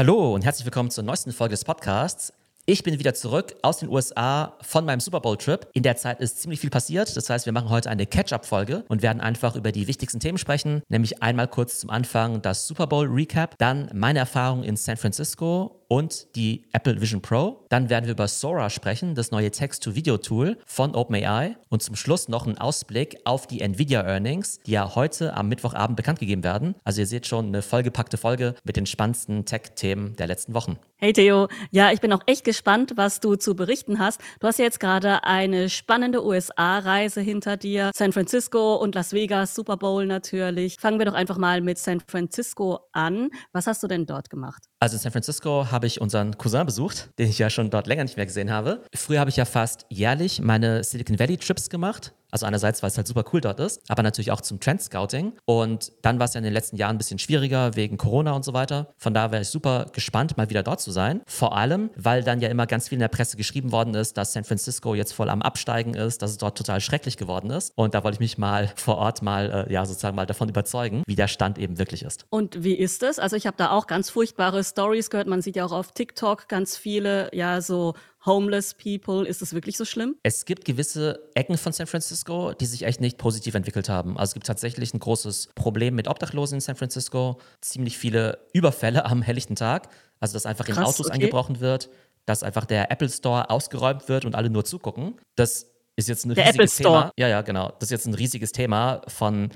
[0.00, 2.32] Hallo und herzlich willkommen zur neuesten Folge des Podcasts.
[2.64, 5.68] Ich bin wieder zurück aus den USA von meinem Super Bowl-Trip.
[5.74, 7.14] In der Zeit ist ziemlich viel passiert.
[7.14, 10.80] Das heißt, wir machen heute eine Catch-up-Folge und werden einfach über die wichtigsten Themen sprechen.
[10.88, 16.36] Nämlich einmal kurz zum Anfang das Super Bowl-Recap, dann meine Erfahrung in San Francisco und
[16.36, 17.66] die Apple Vision Pro.
[17.68, 21.56] Dann werden wir über Sora sprechen, das neue Text-to-Video-Tool von OpenAI.
[21.68, 26.20] Und zum Schluss noch ein Ausblick auf die Nvidia-Earnings, die ja heute am Mittwochabend bekannt
[26.20, 26.76] gegeben werden.
[26.84, 30.78] Also ihr seht schon eine vollgepackte Folge mit den spannendsten Tech-Themen der letzten Wochen.
[31.02, 34.20] Hey Theo, ja, ich bin auch echt gespannt, was du zu berichten hast.
[34.38, 37.90] Du hast ja jetzt gerade eine spannende USA-Reise hinter dir.
[37.94, 40.76] San Francisco und Las Vegas, Super Bowl natürlich.
[40.78, 43.30] Fangen wir doch einfach mal mit San Francisco an.
[43.52, 44.62] Was hast du denn dort gemacht?
[44.78, 48.02] Also in San Francisco habe ich unseren Cousin besucht, den ich ja schon dort länger
[48.02, 48.82] nicht mehr gesehen habe.
[48.94, 52.12] Früher habe ich ja fast jährlich meine Silicon Valley Trips gemacht.
[52.30, 55.32] Also einerseits, weil es halt super cool dort ist, aber natürlich auch zum Trend Scouting.
[55.44, 58.44] Und dann war es ja in den letzten Jahren ein bisschen schwieriger wegen Corona und
[58.44, 58.92] so weiter.
[58.98, 61.22] Von daher wäre ich super gespannt, mal wieder dort zu sein.
[61.26, 64.32] Vor allem, weil dann ja immer ganz viel in der Presse geschrieben worden ist, dass
[64.32, 67.72] San Francisco jetzt voll am Absteigen ist, dass es dort total schrecklich geworden ist.
[67.76, 71.02] Und da wollte ich mich mal vor Ort mal, äh, ja, sozusagen mal davon überzeugen,
[71.06, 72.26] wie der Stand eben wirklich ist.
[72.30, 73.18] Und wie ist es?
[73.18, 75.26] Also ich habe da auch ganz furchtbare Stories gehört.
[75.26, 79.26] Man sieht ja auch auf TikTok ganz viele, ja, so homeless people.
[79.26, 80.16] Ist das wirklich so schlimm?
[80.22, 84.18] Es gibt gewisse Ecken von San Francisco, die sich echt nicht positiv entwickelt haben.
[84.18, 89.04] Also es gibt tatsächlich ein großes Problem mit Obdachlosen in San Francisco, ziemlich viele Überfälle
[89.04, 89.88] am helllichten Tag,
[90.20, 91.14] also dass einfach Krass, in Autos okay.
[91.14, 91.88] eingebrochen wird,
[92.26, 95.18] dass einfach der Apple Store ausgeräumt wird und alle nur zugucken.
[95.36, 97.12] Das ist jetzt ein der riesiges Apple Thema.
[97.16, 97.68] Ja, ja, genau.
[97.78, 99.50] Das ist jetzt ein riesiges Thema von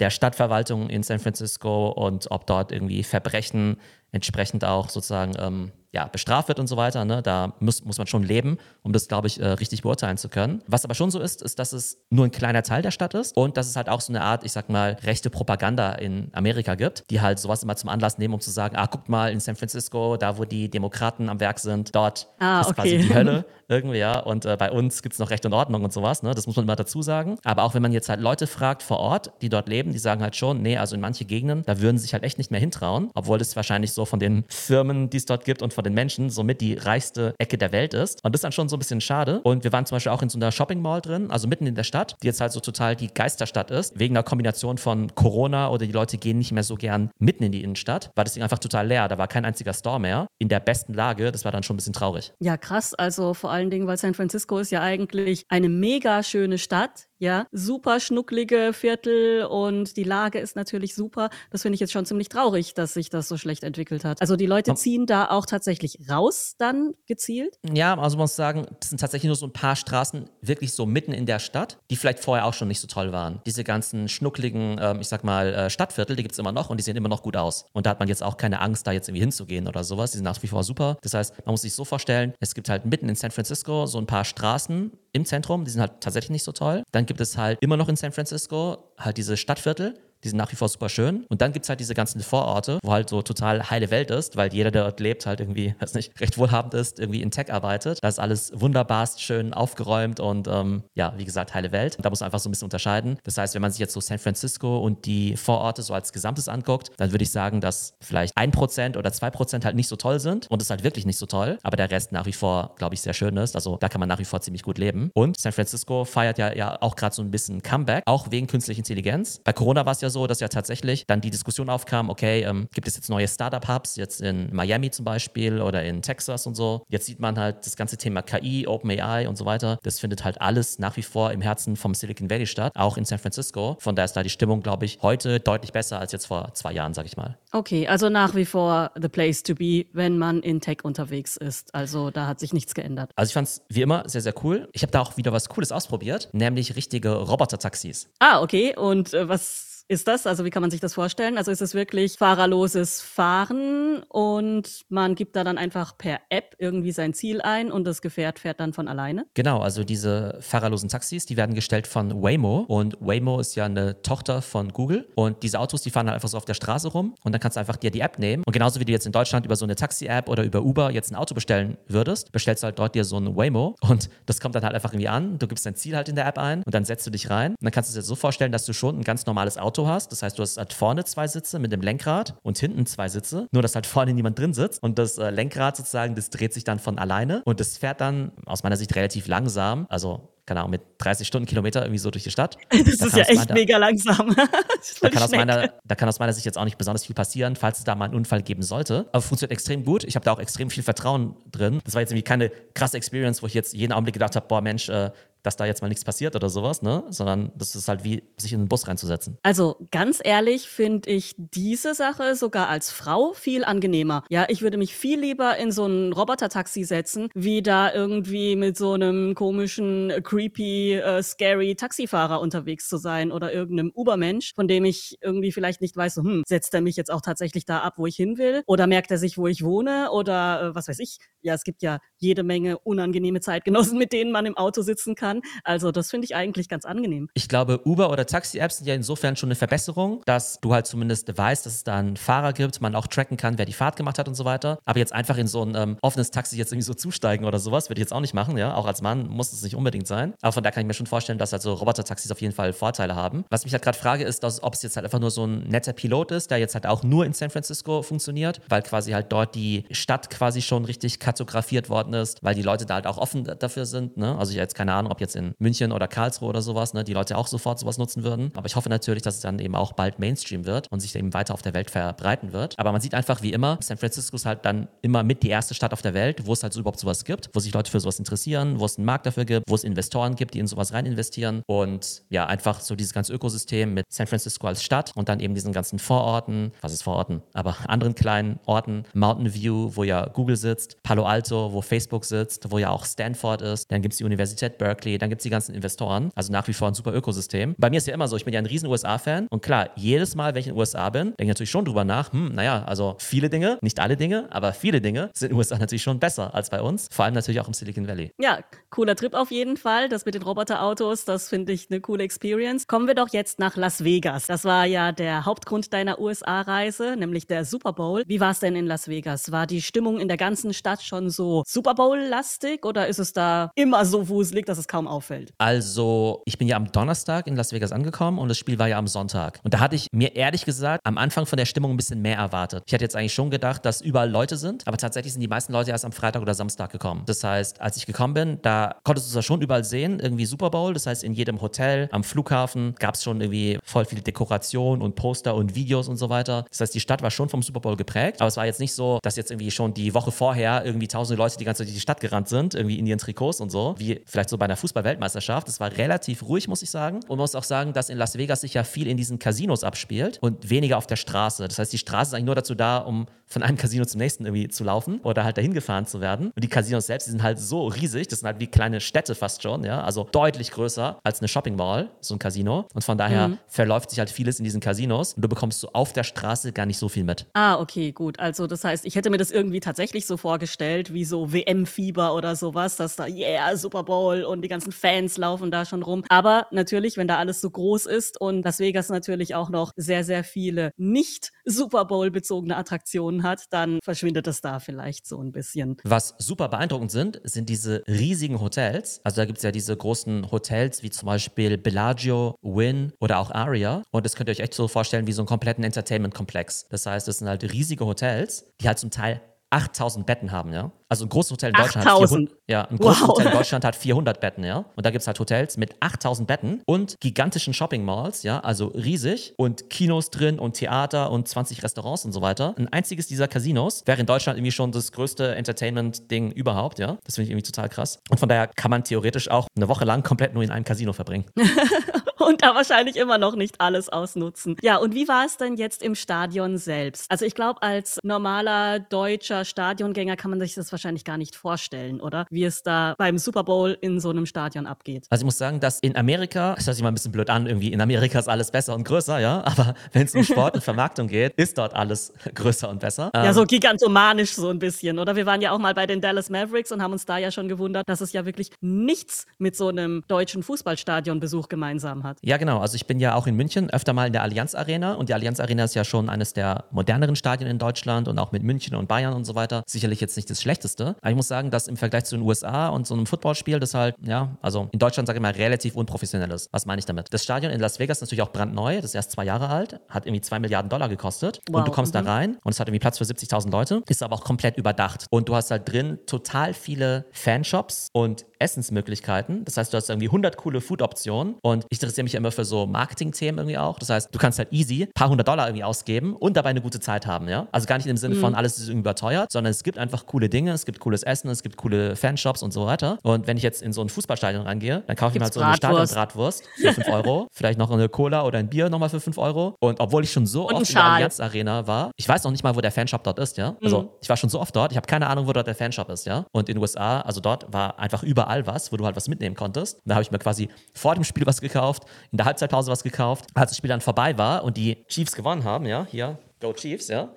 [0.00, 3.76] der Stadtverwaltung in San Francisco und ob dort irgendwie Verbrechen
[4.10, 7.04] entsprechend auch sozusagen ähm, ja, bestraft wird und so weiter.
[7.04, 7.22] Ne?
[7.22, 10.62] Da muss, muss man schon leben, um das, glaube ich, äh, richtig beurteilen zu können.
[10.66, 13.36] Was aber schon so ist, ist, dass es nur ein kleiner Teil der Stadt ist
[13.36, 16.74] und dass es halt auch so eine Art, ich sag mal, rechte Propaganda in Amerika
[16.74, 19.40] gibt, die halt sowas immer zum Anlass nehmen, um zu sagen, ah, guckt mal in
[19.40, 22.74] San Francisco, da wo die Demokraten am Werk sind, dort ah, ist okay.
[22.74, 24.20] quasi die Hölle irgendwie, ja.
[24.20, 26.34] Und äh, bei uns gibt es noch Recht und Ordnung und sowas, ne?
[26.34, 27.38] Das muss man immer dazu sagen.
[27.44, 30.22] Aber auch wenn man jetzt halt Leute fragt vor Ort, die dort leben, die sagen
[30.22, 32.60] halt schon, nee, also in manche Gegenden, da würden sie sich halt echt nicht mehr
[32.60, 35.94] hintrauen, obwohl es wahrscheinlich so von den Firmen, die es dort gibt und von den
[35.94, 38.24] Menschen somit die reichste Ecke der Welt ist.
[38.24, 39.40] Und das ist dann schon so ein bisschen schade.
[39.42, 41.74] Und wir waren zum Beispiel auch in so einer Shopping Mall drin, also mitten in
[41.74, 45.70] der Stadt, die jetzt halt so total die Geisterstadt ist, wegen einer Kombination von Corona
[45.70, 48.42] oder die Leute gehen nicht mehr so gern mitten in die Innenstadt, war das Ding
[48.42, 49.08] einfach total leer.
[49.08, 50.26] Da war kein einziger Store mehr.
[50.38, 52.32] In der besten Lage, das war dann schon ein bisschen traurig.
[52.40, 52.94] Ja, krass.
[52.94, 57.46] Also vor allen Dingen, weil San Francisco ist ja eigentlich eine mega schöne Stadt ja,
[57.52, 61.30] super schnucklige Viertel und die Lage ist natürlich super.
[61.50, 64.20] Das finde ich jetzt schon ziemlich traurig, dass sich das so schlecht entwickelt hat.
[64.20, 67.60] Also die Leute ziehen da auch tatsächlich raus dann gezielt?
[67.72, 70.84] Ja, also man muss sagen, das sind tatsächlich nur so ein paar Straßen wirklich so
[70.84, 73.40] mitten in der Stadt, die vielleicht vorher auch schon nicht so toll waren.
[73.46, 76.78] Diese ganzen schnuckligen, ähm, ich sag mal, äh, Stadtviertel, die gibt es immer noch und
[76.78, 77.66] die sehen immer noch gut aus.
[77.72, 80.10] Und da hat man jetzt auch keine Angst, da jetzt irgendwie hinzugehen oder sowas.
[80.10, 80.96] Die sind nach wie vor super.
[81.02, 83.98] Das heißt, man muss sich so vorstellen, es gibt halt mitten in San Francisco so
[83.98, 86.82] ein paar Straßen im Zentrum, die sind halt tatsächlich nicht so toll.
[86.90, 90.50] Dann gibt es halt immer noch in San Francisco halt diese Stadtviertel, die sind nach
[90.52, 91.24] wie vor super schön.
[91.28, 94.36] Und dann gibt es halt diese ganzen Vororte, wo halt so total heile Welt ist,
[94.36, 97.52] weil jeder, der dort lebt, halt irgendwie, weiß nicht, recht wohlhabend ist, irgendwie in Tech
[97.52, 97.98] arbeitet.
[98.02, 101.96] Da ist alles wunderbarst schön aufgeräumt und ähm, ja, wie gesagt, heile Welt.
[101.96, 103.18] Und da muss man einfach so ein bisschen unterscheiden.
[103.24, 106.48] Das heißt, wenn man sich jetzt so San Francisco und die Vororte so als Gesamtes
[106.48, 109.96] anguckt, dann würde ich sagen, dass vielleicht ein Prozent oder zwei Prozent halt nicht so
[109.96, 112.74] toll sind und es halt wirklich nicht so toll, aber der Rest nach wie vor,
[112.76, 113.54] glaube ich, sehr schön ist.
[113.54, 115.10] Also da kann man nach wie vor ziemlich gut leben.
[115.14, 118.78] Und San Francisco feiert ja, ja auch gerade so ein bisschen Comeback, auch wegen künstlicher
[118.78, 119.40] Intelligenz.
[119.44, 122.68] Bei Corona war es ja so, dass ja tatsächlich dann die Diskussion aufkam, okay, ähm,
[122.74, 126.84] gibt es jetzt neue Startup-Hubs, jetzt in Miami zum Beispiel oder in Texas und so.
[126.88, 129.78] Jetzt sieht man halt das ganze Thema KI, OpenAI und so weiter.
[129.82, 133.04] Das findet halt alles nach wie vor im Herzen vom Silicon Valley statt, auch in
[133.04, 133.76] San Francisco.
[133.80, 136.72] Von daher ist da die Stimmung, glaube ich, heute deutlich besser als jetzt vor zwei
[136.72, 137.38] Jahren, sage ich mal.
[137.52, 141.74] Okay, also nach wie vor the place to be, wenn man in Tech unterwegs ist.
[141.74, 143.10] Also da hat sich nichts geändert.
[143.16, 144.68] Also ich fand es wie immer sehr, sehr cool.
[144.72, 148.08] Ich habe da auch wieder was Cooles ausprobiert, nämlich richtige Roboter-Taxis.
[148.18, 148.76] Ah, okay.
[148.76, 150.26] Und äh, was ist das?
[150.26, 151.36] Also wie kann man sich das vorstellen?
[151.36, 156.92] Also ist es wirklich fahrerloses Fahren und man gibt da dann einfach per App irgendwie
[156.92, 159.26] sein Ziel ein und das Gefährt fährt dann von alleine?
[159.34, 164.02] Genau, also diese fahrerlosen Taxis, die werden gestellt von Waymo und Waymo ist ja eine
[164.02, 167.14] Tochter von Google und diese Autos, die fahren halt einfach so auf der Straße rum
[167.22, 169.12] und dann kannst du einfach dir die App nehmen und genauso wie du jetzt in
[169.12, 172.66] Deutschland über so eine Taxi-App oder über Uber jetzt ein Auto bestellen würdest, bestellst du
[172.66, 175.46] halt dort dir so ein Waymo und das kommt dann halt einfach irgendwie an, du
[175.46, 177.62] gibst dein Ziel halt in der App ein und dann setzt du dich rein und
[177.62, 180.12] dann kannst du dir so vorstellen, dass du schon ein ganz normales Auto Auto hast.
[180.12, 183.48] Das heißt, du hast halt vorne zwei Sitze mit dem Lenkrad und hinten zwei Sitze.
[183.52, 184.82] Nur, dass halt vorne niemand drin sitzt.
[184.82, 188.32] Und das äh, Lenkrad sozusagen, das dreht sich dann von alleine und das fährt dann
[188.44, 189.86] aus meiner Sicht relativ langsam.
[189.88, 192.58] Also keine Ahnung, mit 30 Stundenkilometer irgendwie so durch die Stadt.
[192.84, 194.34] Das da ist ja echt meiner, mega langsam.
[195.00, 197.54] da, kann aus meiner, da kann aus meiner Sicht jetzt auch nicht besonders viel passieren,
[197.54, 199.06] falls es da mal einen Unfall geben sollte.
[199.12, 200.04] Aber funktioniert extrem gut.
[200.04, 201.80] Ich habe da auch extrem viel Vertrauen drin.
[201.84, 204.60] Das war jetzt irgendwie keine krasse Experience, wo ich jetzt jeden Augenblick gedacht habe, boah
[204.60, 207.04] Mensch, äh, dass da jetzt mal nichts passiert oder sowas, ne?
[207.10, 209.38] Sondern das ist halt wie, sich in den Bus reinzusetzen.
[209.42, 214.24] Also ganz ehrlich finde ich diese Sache sogar als Frau viel angenehmer.
[214.30, 218.76] Ja, ich würde mich viel lieber in so ein Roboter-Taxi setzen, wie da irgendwie mit
[218.76, 224.84] so einem komischen, creepy, äh, scary Taxifahrer unterwegs zu sein oder irgendeinem Ubermensch, von dem
[224.84, 227.94] ich irgendwie vielleicht nicht weiß, so, hm, setzt er mich jetzt auch tatsächlich da ab,
[227.96, 228.62] wo ich hin will?
[228.66, 230.10] Oder merkt er sich, wo ich wohne?
[230.12, 231.18] Oder äh, was weiß ich?
[231.40, 235.31] Ja, es gibt ja jede Menge unangenehme Zeitgenossen, mit denen man im Auto sitzen kann
[235.32, 235.42] kann.
[235.64, 237.28] Also das finde ich eigentlich ganz angenehm.
[237.34, 241.36] Ich glaube, Uber oder Taxi-Apps sind ja insofern schon eine Verbesserung, dass du halt zumindest
[241.36, 244.18] weißt, dass es da einen Fahrer gibt, man auch tracken kann, wer die Fahrt gemacht
[244.18, 244.78] hat und so weiter.
[244.84, 247.88] Aber jetzt einfach in so ein ähm, offenes Taxi jetzt irgendwie so zusteigen oder sowas,
[247.88, 248.74] würde ich jetzt auch nicht machen, ja.
[248.74, 250.34] Auch als Mann muss es nicht unbedingt sein.
[250.42, 253.14] Aber von da kann ich mir schon vorstellen, dass halt Roboter-Taxis auf jeden Fall Vorteile
[253.14, 253.44] haben.
[253.50, 255.64] Was mich halt gerade frage, ist, dass, ob es jetzt halt einfach nur so ein
[255.68, 259.30] netter Pilot ist, der jetzt halt auch nur in San Francisco funktioniert, weil quasi halt
[259.30, 263.18] dort die Stadt quasi schon richtig kartografiert worden ist, weil die Leute da halt auch
[263.18, 264.16] offen dafür sind.
[264.16, 264.36] Ne?
[264.36, 267.04] Also ich habe jetzt keine Ahnung, ob jetzt in München oder Karlsruhe oder sowas, ne,
[267.04, 268.52] die Leute auch sofort sowas nutzen würden.
[268.54, 271.32] Aber ich hoffe natürlich, dass es dann eben auch bald Mainstream wird und sich eben
[271.32, 272.78] weiter auf der Welt verbreiten wird.
[272.78, 275.74] Aber man sieht einfach wie immer, San Francisco ist halt dann immer mit die erste
[275.74, 278.00] Stadt auf der Welt, wo es halt so überhaupt sowas gibt, wo sich Leute für
[278.00, 280.92] sowas interessieren, wo es einen Markt dafür gibt, wo es Investoren gibt, die in sowas
[280.92, 285.28] rein investieren und ja, einfach so dieses ganze Ökosystem mit San Francisco als Stadt und
[285.28, 290.04] dann eben diesen ganzen Vororten, was ist Vororten, aber anderen kleinen Orten, Mountain View, wo
[290.04, 294.12] ja Google sitzt, Palo Alto, wo Facebook sitzt, wo ja auch Stanford ist, dann gibt
[294.14, 296.30] es die Universität Berkeley, dann gibt es die ganzen Investoren.
[296.34, 297.74] Also nach wie vor ein super Ökosystem.
[297.78, 300.34] Bei mir ist ja immer so, ich bin ja ein riesen USA-Fan und klar, jedes
[300.34, 302.84] Mal, wenn ich in den USA bin, denke ich natürlich schon drüber nach, hm, naja,
[302.84, 306.18] also viele Dinge, nicht alle Dinge, aber viele Dinge sind in den USA natürlich schon
[306.18, 307.08] besser als bei uns.
[307.10, 308.32] Vor allem natürlich auch im Silicon Valley.
[308.40, 308.60] Ja,
[308.90, 310.08] cooler Trip auf jeden Fall.
[310.08, 312.86] Das mit den Roboterautos, das finde ich eine coole Experience.
[312.86, 314.46] Kommen wir doch jetzt nach Las Vegas.
[314.46, 318.22] Das war ja der Hauptgrund deiner USA-Reise, nämlich der Super Bowl.
[318.26, 319.52] Wie war es denn in Las Vegas?
[319.52, 323.70] War die Stimmung in der ganzen Stadt schon so Super Bowl-lastig oder ist es da
[323.74, 325.52] immer so wuselig, dass es kaum auffällt?
[325.58, 328.98] Also, ich bin ja am Donnerstag in Las Vegas angekommen und das Spiel war ja
[328.98, 329.60] am Sonntag.
[329.62, 332.36] Und da hatte ich mir ehrlich gesagt am Anfang von der Stimmung ein bisschen mehr
[332.36, 332.84] erwartet.
[332.86, 335.72] Ich hatte jetzt eigentlich schon gedacht, dass überall Leute sind, aber tatsächlich sind die meisten
[335.72, 337.22] Leute erst am Freitag oder Samstag gekommen.
[337.26, 340.70] Das heißt, als ich gekommen bin, da konntest du es schon überall sehen, irgendwie Super
[340.70, 340.92] Bowl.
[340.94, 345.14] Das heißt, in jedem Hotel, am Flughafen gab es schon irgendwie voll viele Dekorationen und
[345.14, 346.64] Poster und Videos und so weiter.
[346.70, 348.94] Das heißt, die Stadt war schon vom Super Bowl geprägt, aber es war jetzt nicht
[348.94, 351.94] so, dass jetzt irgendwie schon die Woche vorher irgendwie tausende Leute die ganze Zeit durch
[351.94, 354.76] die Stadt gerannt sind, irgendwie in ihren Trikots und so, wie vielleicht so bei einer
[354.82, 355.68] Fußball-Weltmeisterschaft.
[355.68, 357.16] Es war relativ ruhig, muss ich sagen.
[357.16, 359.84] Und man muss auch sagen, dass in Las Vegas sich ja viel in diesen Casinos
[359.84, 361.66] abspielt und weniger auf der Straße.
[361.66, 364.46] Das heißt, die Straße ist eigentlich nur dazu da, um von einem Casino zum nächsten
[364.46, 366.52] irgendwie zu laufen oder halt dahin gefahren zu werden.
[366.54, 369.34] Und die Casinos selbst, die sind halt so riesig, das sind halt wie kleine Städte
[369.34, 372.86] fast schon, ja, also deutlich größer als eine Shopping Mall, so ein Casino.
[372.94, 373.58] Und von daher mhm.
[373.68, 376.86] verläuft sich halt vieles in diesen Casinos und du bekommst so auf der Straße gar
[376.86, 377.46] nicht so viel mit.
[377.52, 378.40] Ah, okay, gut.
[378.40, 382.56] Also das heißt, ich hätte mir das irgendwie tatsächlich so vorgestellt, wie so WM-Fieber oder
[382.56, 386.24] sowas, dass da, yeah, Super Bowl und die ganzen Fans laufen da schon rum.
[386.28, 390.24] Aber natürlich, wenn da alles so groß ist und Las Vegas natürlich auch noch sehr,
[390.24, 395.52] sehr viele nicht Super Bowl bezogene Attraktionen hat, dann verschwindet es da vielleicht so ein
[395.52, 395.96] bisschen.
[396.04, 399.20] Was super beeindruckend sind, sind diese riesigen Hotels.
[399.24, 403.50] Also da gibt es ja diese großen Hotels wie zum Beispiel Bellagio, Wynn oder auch
[403.50, 404.02] Aria.
[404.10, 406.88] Und das könnt ihr euch echt so vorstellen wie so einen kompletten Entertainment-Komplex.
[406.88, 409.40] Das heißt, das sind halt riesige Hotels, die halt zum Teil
[409.72, 410.92] 8000 Betten haben, ja.
[411.08, 412.22] Also ein großes Hotel in Deutschland 8000.
[412.22, 413.28] hat 400, ja, ein großes wow.
[413.28, 414.84] Hotel in Deutschland hat 400 Betten, ja.
[414.96, 418.86] Und da gibt es halt Hotels mit 8000 Betten und gigantischen Shopping Malls, ja, also
[418.88, 422.74] riesig und Kinos drin und Theater und 20 Restaurants und so weiter.
[422.78, 427.18] Ein einziges dieser Casinos wäre in Deutschland irgendwie schon das größte Entertainment-Ding überhaupt, ja.
[427.24, 428.18] Das finde ich irgendwie total krass.
[428.30, 431.12] Und von daher kann man theoretisch auch eine Woche lang komplett nur in einem Casino
[431.12, 431.46] verbringen.
[432.46, 434.76] und da wahrscheinlich immer noch nicht alles ausnutzen.
[434.82, 437.30] Ja, und wie war es denn jetzt im Stadion selbst?
[437.30, 442.20] Also ich glaube, als normaler deutscher Stadiongänger kann man sich das wahrscheinlich gar nicht vorstellen,
[442.20, 442.46] oder?
[442.50, 445.26] Wie es da beim Super Bowl in so einem Stadion abgeht.
[445.30, 447.66] Also ich muss sagen, dass in Amerika, das hört sich mal ein bisschen blöd an,
[447.66, 450.82] irgendwie in Amerika ist alles besser und größer, ja, aber wenn es um Sport und
[450.82, 453.30] Vermarktung geht, ist dort alles größer und besser.
[453.34, 455.36] Ja, so ähm, gigantomanisch so ein bisschen, oder?
[455.36, 457.68] Wir waren ja auch mal bei den Dallas Mavericks und haben uns da ja schon
[457.68, 462.31] gewundert, dass es ja wirklich nichts mit so einem deutschen Fußballstadionbesuch gemeinsam hat.
[462.32, 462.38] Start.
[462.42, 462.78] Ja, genau.
[462.78, 465.34] Also ich bin ja auch in München öfter mal in der Allianz Arena und die
[465.34, 468.96] Allianz Arena ist ja schon eines der moderneren Stadien in Deutschland und auch mit München
[468.96, 471.16] und Bayern und so weiter sicherlich jetzt nicht das Schlechteste.
[471.20, 473.94] Aber ich muss sagen, dass im Vergleich zu den USA und so einem Footballspiel das
[473.94, 476.68] halt, ja, also in Deutschland sage ich mal relativ unprofessionell ist.
[476.72, 477.32] Was meine ich damit?
[477.32, 480.00] Das Stadion in Las Vegas ist natürlich auch brandneu, das ist erst zwei Jahre alt,
[480.08, 481.78] hat irgendwie zwei Milliarden Dollar gekostet wow.
[481.78, 482.24] und du kommst mhm.
[482.24, 485.26] da rein und es hat irgendwie Platz für 70.000 Leute, ist aber auch komplett überdacht
[485.30, 489.64] und du hast halt drin total viele Fanshops und Essensmöglichkeiten.
[489.64, 492.86] Das heißt, du hast irgendwie 100 coole Food-Optionen und ich interessiere mich immer für so
[492.86, 493.98] Marketing-Themen irgendwie auch.
[493.98, 496.80] Das heißt, du kannst halt easy ein paar hundert Dollar irgendwie ausgeben und dabei eine
[496.80, 497.66] gute Zeit haben, ja?
[497.72, 498.58] Also gar nicht im Sinne von, mhm.
[498.58, 501.62] alles ist irgendwie überteuert, sondern es gibt einfach coole Dinge, es gibt cooles Essen, es
[501.62, 503.18] gibt coole Fanshops und so weiter.
[503.22, 505.60] Und wenn ich jetzt in so ein Fußballstadion reingehe, dann kaufe ich mir halt so
[505.60, 509.38] eine Stadionbratwurst für 5 Euro, vielleicht noch eine Cola oder ein Bier nochmal für 5
[509.38, 509.76] Euro.
[509.80, 512.50] Und obwohl ich schon so und oft in der Allianz Arena war, ich weiß noch
[512.50, 513.76] nicht mal, wo der Fanshop dort ist, ja?
[513.82, 514.08] Also mhm.
[514.20, 516.26] ich war schon so oft dort, ich habe keine Ahnung, wo dort der Fanshop ist,
[516.26, 516.44] ja?
[516.52, 519.56] Und in den USA, also dort war einfach überall was, wo du halt was mitnehmen
[519.56, 520.00] konntest.
[520.04, 523.46] Da habe ich mir quasi vor dem Spiel was gekauft, in der Halbzeitpause was gekauft.
[523.54, 527.08] Als das Spiel dann vorbei war und die Chiefs gewonnen haben, ja, hier, Go Chiefs,
[527.08, 527.28] ja,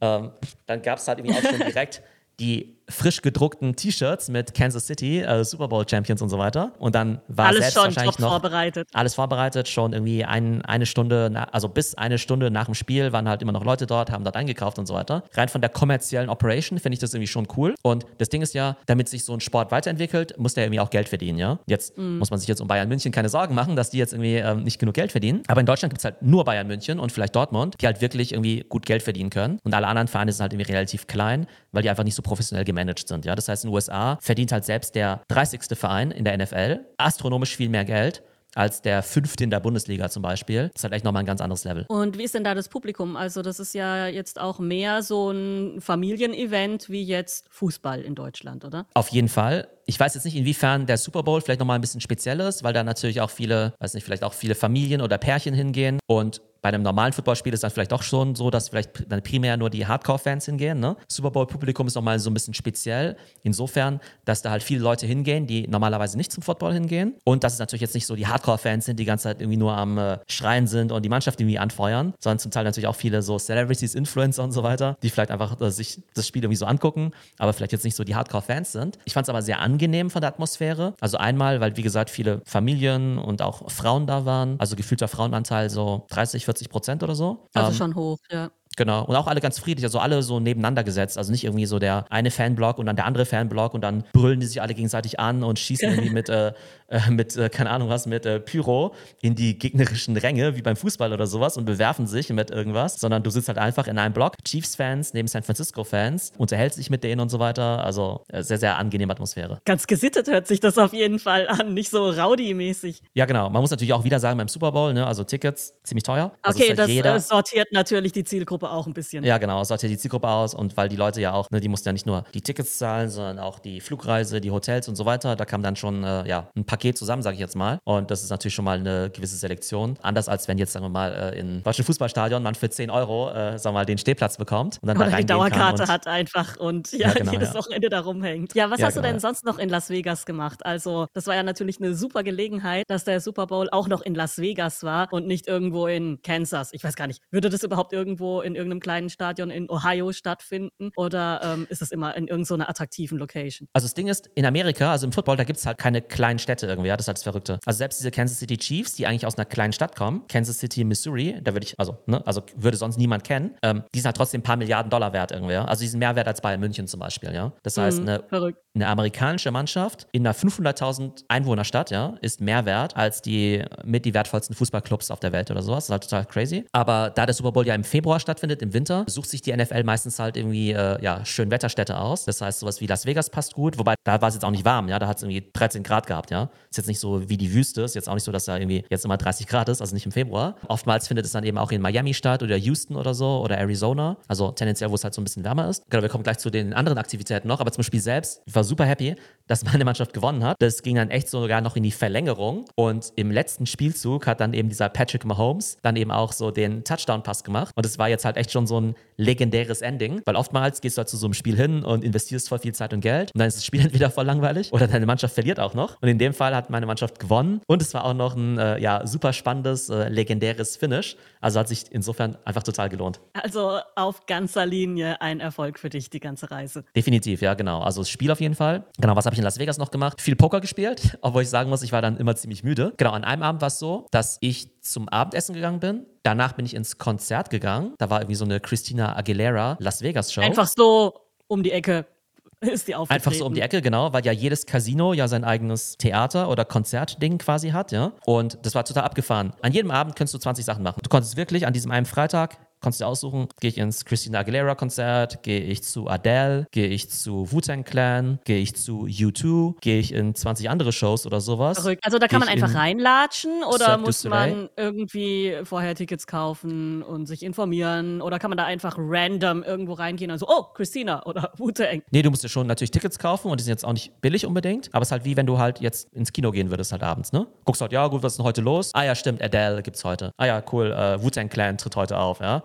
[0.00, 0.32] ähm,
[0.66, 2.02] dann gab es halt irgendwie auch schon direkt
[2.40, 6.72] die frisch gedruckten T-Shirts mit Kansas City, äh, Super Bowl Champions und so weiter.
[6.78, 8.88] Und dann war alles selbst schon wahrscheinlich noch vorbereitet.
[8.92, 13.28] alles vorbereitet, schon irgendwie ein, eine Stunde, also bis eine Stunde nach dem Spiel waren
[13.28, 15.24] halt immer noch Leute dort, haben dort eingekauft und so weiter.
[15.34, 17.74] Rein von der kommerziellen Operation finde ich das irgendwie schon cool.
[17.82, 20.90] Und das Ding ist ja, damit sich so ein Sport weiterentwickelt, muss der irgendwie auch
[20.90, 21.58] Geld verdienen, ja.
[21.66, 22.18] Jetzt mm.
[22.18, 24.64] muss man sich jetzt um Bayern München keine Sorgen machen, dass die jetzt irgendwie ähm,
[24.64, 25.42] nicht genug Geld verdienen.
[25.48, 28.32] Aber in Deutschland gibt es halt nur Bayern München und vielleicht Dortmund, die halt wirklich
[28.32, 29.58] irgendwie gut Geld verdienen können.
[29.64, 32.64] Und alle anderen Vereine sind halt irgendwie relativ klein, weil die einfach nicht so professionell
[32.72, 33.34] gemanagt sind, ja.
[33.34, 35.78] Das heißt, in den USA verdient halt selbst der 30.
[35.78, 38.22] Verein in der NFL astronomisch viel mehr Geld
[38.54, 40.68] als der fünfte in der Bundesliga zum Beispiel.
[40.68, 41.86] Das ist halt echt nochmal ein ganz anderes Level.
[41.88, 43.16] Und wie ist denn da das Publikum?
[43.16, 48.64] Also das ist ja jetzt auch mehr so ein Familienevent wie jetzt Fußball in Deutschland,
[48.64, 48.86] oder?
[48.94, 49.68] Auf jeden Fall.
[49.86, 52.72] Ich weiß jetzt nicht, inwiefern der Super Bowl vielleicht nochmal ein bisschen speziell ist, weil
[52.72, 56.68] da natürlich auch viele, weiß nicht, vielleicht auch viele Familien oder Pärchen hingehen und bei
[56.68, 59.84] einem normalen Footballspiel ist dann vielleicht doch schon so, dass vielleicht dann primär nur die
[59.84, 60.78] Hardcore-Fans hingehen.
[60.78, 60.96] Ne?
[61.08, 63.16] Super Bowl-Publikum ist nochmal so ein bisschen speziell.
[63.42, 67.16] Insofern, dass da halt viele Leute hingehen, die normalerweise nicht zum Football hingehen.
[67.24, 69.56] Und dass es natürlich jetzt nicht so die Hardcore-Fans sind, die die ganze Zeit irgendwie
[69.56, 72.94] nur am äh, Schreien sind und die Mannschaft irgendwie anfeuern, sondern zum Teil natürlich auch
[72.94, 76.58] viele so Celebrities, Influencer und so weiter, die vielleicht einfach äh, sich das Spiel irgendwie
[76.58, 79.00] so angucken, aber vielleicht jetzt nicht so die Hardcore-Fans sind.
[79.04, 79.72] Ich fand es aber sehr angenehm
[80.10, 80.94] von der Atmosphäre.
[81.00, 85.68] Also einmal, weil wie gesagt viele Familien und auch Frauen da waren, also gefühlter Frauenanteil
[85.68, 87.48] so 30, 40 40 Prozent oder so.
[87.54, 88.50] Also ähm, schon hoch, ja.
[88.76, 89.04] Genau.
[89.04, 91.18] Und auch alle ganz friedlich, also alle so nebeneinander gesetzt.
[91.18, 94.40] Also nicht irgendwie so der eine Fanblock und dann der andere Fanblock und dann brüllen
[94.40, 96.52] die sich alle gegenseitig an und schießen irgendwie mit, äh,
[96.88, 100.76] äh, mit äh, keine Ahnung was, mit äh, Pyro in die gegnerischen Ränge, wie beim
[100.76, 102.98] Fußball oder sowas und bewerfen sich mit irgendwas.
[102.98, 107.04] Sondern du sitzt halt einfach in einem Block, Chiefs-Fans neben San Francisco-Fans, unterhältst dich mit
[107.04, 107.84] denen und so weiter.
[107.84, 109.60] Also äh, sehr, sehr angenehme Atmosphäre.
[109.64, 113.02] Ganz gesittet hört sich das auf jeden Fall an, nicht so rowdy-mäßig.
[113.14, 113.50] Ja, genau.
[113.50, 116.32] Man muss natürlich auch wieder sagen, beim Super Bowl, ne, also Tickets ziemlich teuer.
[116.42, 119.24] Also okay, halt das jeder, äh, sortiert natürlich die Zielgruppe Zielgruppe auch ein bisschen.
[119.24, 121.88] Ja, genau, sortiert die Zielgruppe aus und weil die Leute ja auch, ne, die mussten
[121.88, 125.36] ja nicht nur die Tickets zahlen, sondern auch die Flugreise, die Hotels und so weiter.
[125.36, 127.78] Da kam dann schon äh, ja, ein Paket zusammen, sage ich jetzt mal.
[127.84, 129.96] Und das ist natürlich schon mal eine gewisse Selektion.
[130.02, 133.30] Anders als wenn jetzt, sagen wir mal, äh, in deutschen Fußballstadion man für 10 Euro,
[133.30, 136.56] äh, sagen wir mal, den Stehplatz bekommt und dann Oder da die Dauerkarte hat einfach
[136.56, 137.54] und ja, ja genau, jedes ja.
[137.54, 138.54] Wochenende da rumhängt.
[138.54, 140.64] Ja, was ja, hast genau, du denn sonst noch in Las Vegas gemacht?
[140.64, 144.14] Also, das war ja natürlich eine super Gelegenheit, dass der Super Bowl auch noch in
[144.14, 146.72] Las Vegas war und nicht irgendwo in Kansas.
[146.72, 150.90] Ich weiß gar nicht, würde das überhaupt irgendwo in irgendeinem kleinen Stadion in Ohio stattfinden
[150.96, 153.68] oder ähm, ist es immer in irgendeiner attraktiven Location?
[153.72, 156.38] Also das Ding ist, in Amerika, also im Football, da gibt es halt keine kleinen
[156.38, 157.58] Städte irgendwie, ja, das ist halt das Verrückte.
[157.64, 160.84] Also selbst diese Kansas City Chiefs, die eigentlich aus einer kleinen Stadt kommen, Kansas City,
[160.84, 164.16] Missouri, da würde ich, also, ne, also würde sonst niemand kennen, ähm, die sind halt
[164.16, 165.64] trotzdem ein paar Milliarden Dollar wert irgendwie, ja.
[165.64, 167.52] Also die sind mehr wert als Bayern München zum Beispiel, ja.
[167.62, 172.96] Das heißt, mhm, eine, eine amerikanische Mannschaft in einer 500.000 Einwohnerstadt, ja, ist mehr wert
[172.96, 175.86] als die mit die wertvollsten Fußballclubs auf der Welt oder sowas.
[175.86, 176.64] Das ist halt total crazy.
[176.72, 179.84] Aber da der Super Bowl ja im Februar stattfindet, im Winter, sucht sich die NFL
[179.84, 182.24] meistens halt irgendwie äh, ja, schön Wetterstädte aus.
[182.24, 184.64] Das heißt, sowas wie Las Vegas passt gut, wobei da war es jetzt auch nicht
[184.64, 186.50] warm, ja, da hat es irgendwie 13 Grad gehabt, ja.
[186.70, 188.84] Ist jetzt nicht so wie die Wüste, ist jetzt auch nicht so, dass da irgendwie
[188.90, 190.56] jetzt immer 30 Grad ist, also nicht im Februar.
[190.68, 194.16] Oftmals findet es dann eben auch in Miami statt oder Houston oder so oder Arizona,
[194.28, 195.84] also tendenziell, wo es halt so ein bisschen wärmer ist.
[195.90, 198.64] Genau, wir kommen gleich zu den anderen Aktivitäten noch, aber zum Spiel selbst, ich war
[198.64, 199.14] super happy,
[199.46, 200.56] dass meine Mannschaft gewonnen hat.
[200.60, 204.54] Das ging dann echt sogar noch in die Verlängerung und im letzten Spielzug hat dann
[204.54, 208.24] eben dieser Patrick Mahomes dann eben auch so den Touchdown-Pass gemacht und es war jetzt
[208.24, 211.34] halt echt schon so ein legendäres Ending, weil oftmals gehst du halt zu so einem
[211.34, 214.10] Spiel hin und investierst voll viel Zeit und Geld und dann ist das Spiel entweder
[214.10, 216.00] voll langweilig oder deine Mannschaft verliert auch noch.
[216.00, 218.78] Und in dem Fall hat meine Mannschaft gewonnen und es war auch noch ein äh,
[218.78, 221.16] ja, super spannendes, äh, legendäres Finish.
[221.40, 223.20] Also hat sich insofern einfach total gelohnt.
[223.32, 226.84] Also auf ganzer Linie ein Erfolg für dich, die ganze Reise.
[226.94, 227.80] Definitiv, ja, genau.
[227.80, 228.84] Also das Spiel auf jeden Fall.
[228.98, 230.20] Genau, was habe ich in Las Vegas noch gemacht?
[230.20, 232.92] Viel Poker gespielt, obwohl ich sagen muss, ich war dann immer ziemlich müde.
[232.96, 236.06] Genau, an einem Abend war es so, dass ich zum Abendessen gegangen bin.
[236.22, 237.94] Danach bin ich ins Konzert gegangen.
[237.98, 240.42] Da war irgendwie so eine Christina Aguilera Las Vegas Show.
[240.42, 241.14] Einfach so
[241.46, 242.06] um die Ecke
[242.60, 243.24] ist die aufgetreten.
[243.24, 246.64] Einfach so um die Ecke, genau, weil ja jedes Casino ja sein eigenes Theater oder
[246.64, 248.12] Konzertding quasi hat, ja.
[248.24, 249.52] Und das war total abgefahren.
[249.62, 251.00] An jedem Abend kannst du 20 Sachen machen.
[251.02, 254.74] Du konntest wirklich an diesem einen Freitag Konntest du aussuchen, gehe ich ins Christina Aguilera
[254.74, 260.00] Konzert, gehe ich zu Adele, gehe ich zu Wu-Tang Clan, gehe ich zu U2, gehe
[260.00, 261.78] ich in 20 andere Shows oder sowas.
[261.78, 262.04] Verrückt.
[262.04, 267.44] Also da kann man einfach reinlatschen oder muss man irgendwie vorher Tickets kaufen und sich
[267.44, 272.02] informieren oder kann man da einfach random irgendwo reingehen und so, oh, Christina oder Wu-Tang.
[272.10, 274.44] Nee, du musst dir schon natürlich Tickets kaufen und die sind jetzt auch nicht billig
[274.44, 277.04] unbedingt, aber es ist halt wie wenn du halt jetzt ins Kino gehen würdest halt
[277.04, 277.46] abends, ne?
[277.64, 278.90] Guckst halt, ja gut, was ist denn heute los?
[278.92, 280.32] Ah ja, stimmt, Adele gibt's heute.
[280.36, 282.64] Ah ja, cool, äh, Wu-Tang Clan tritt heute auf, ja?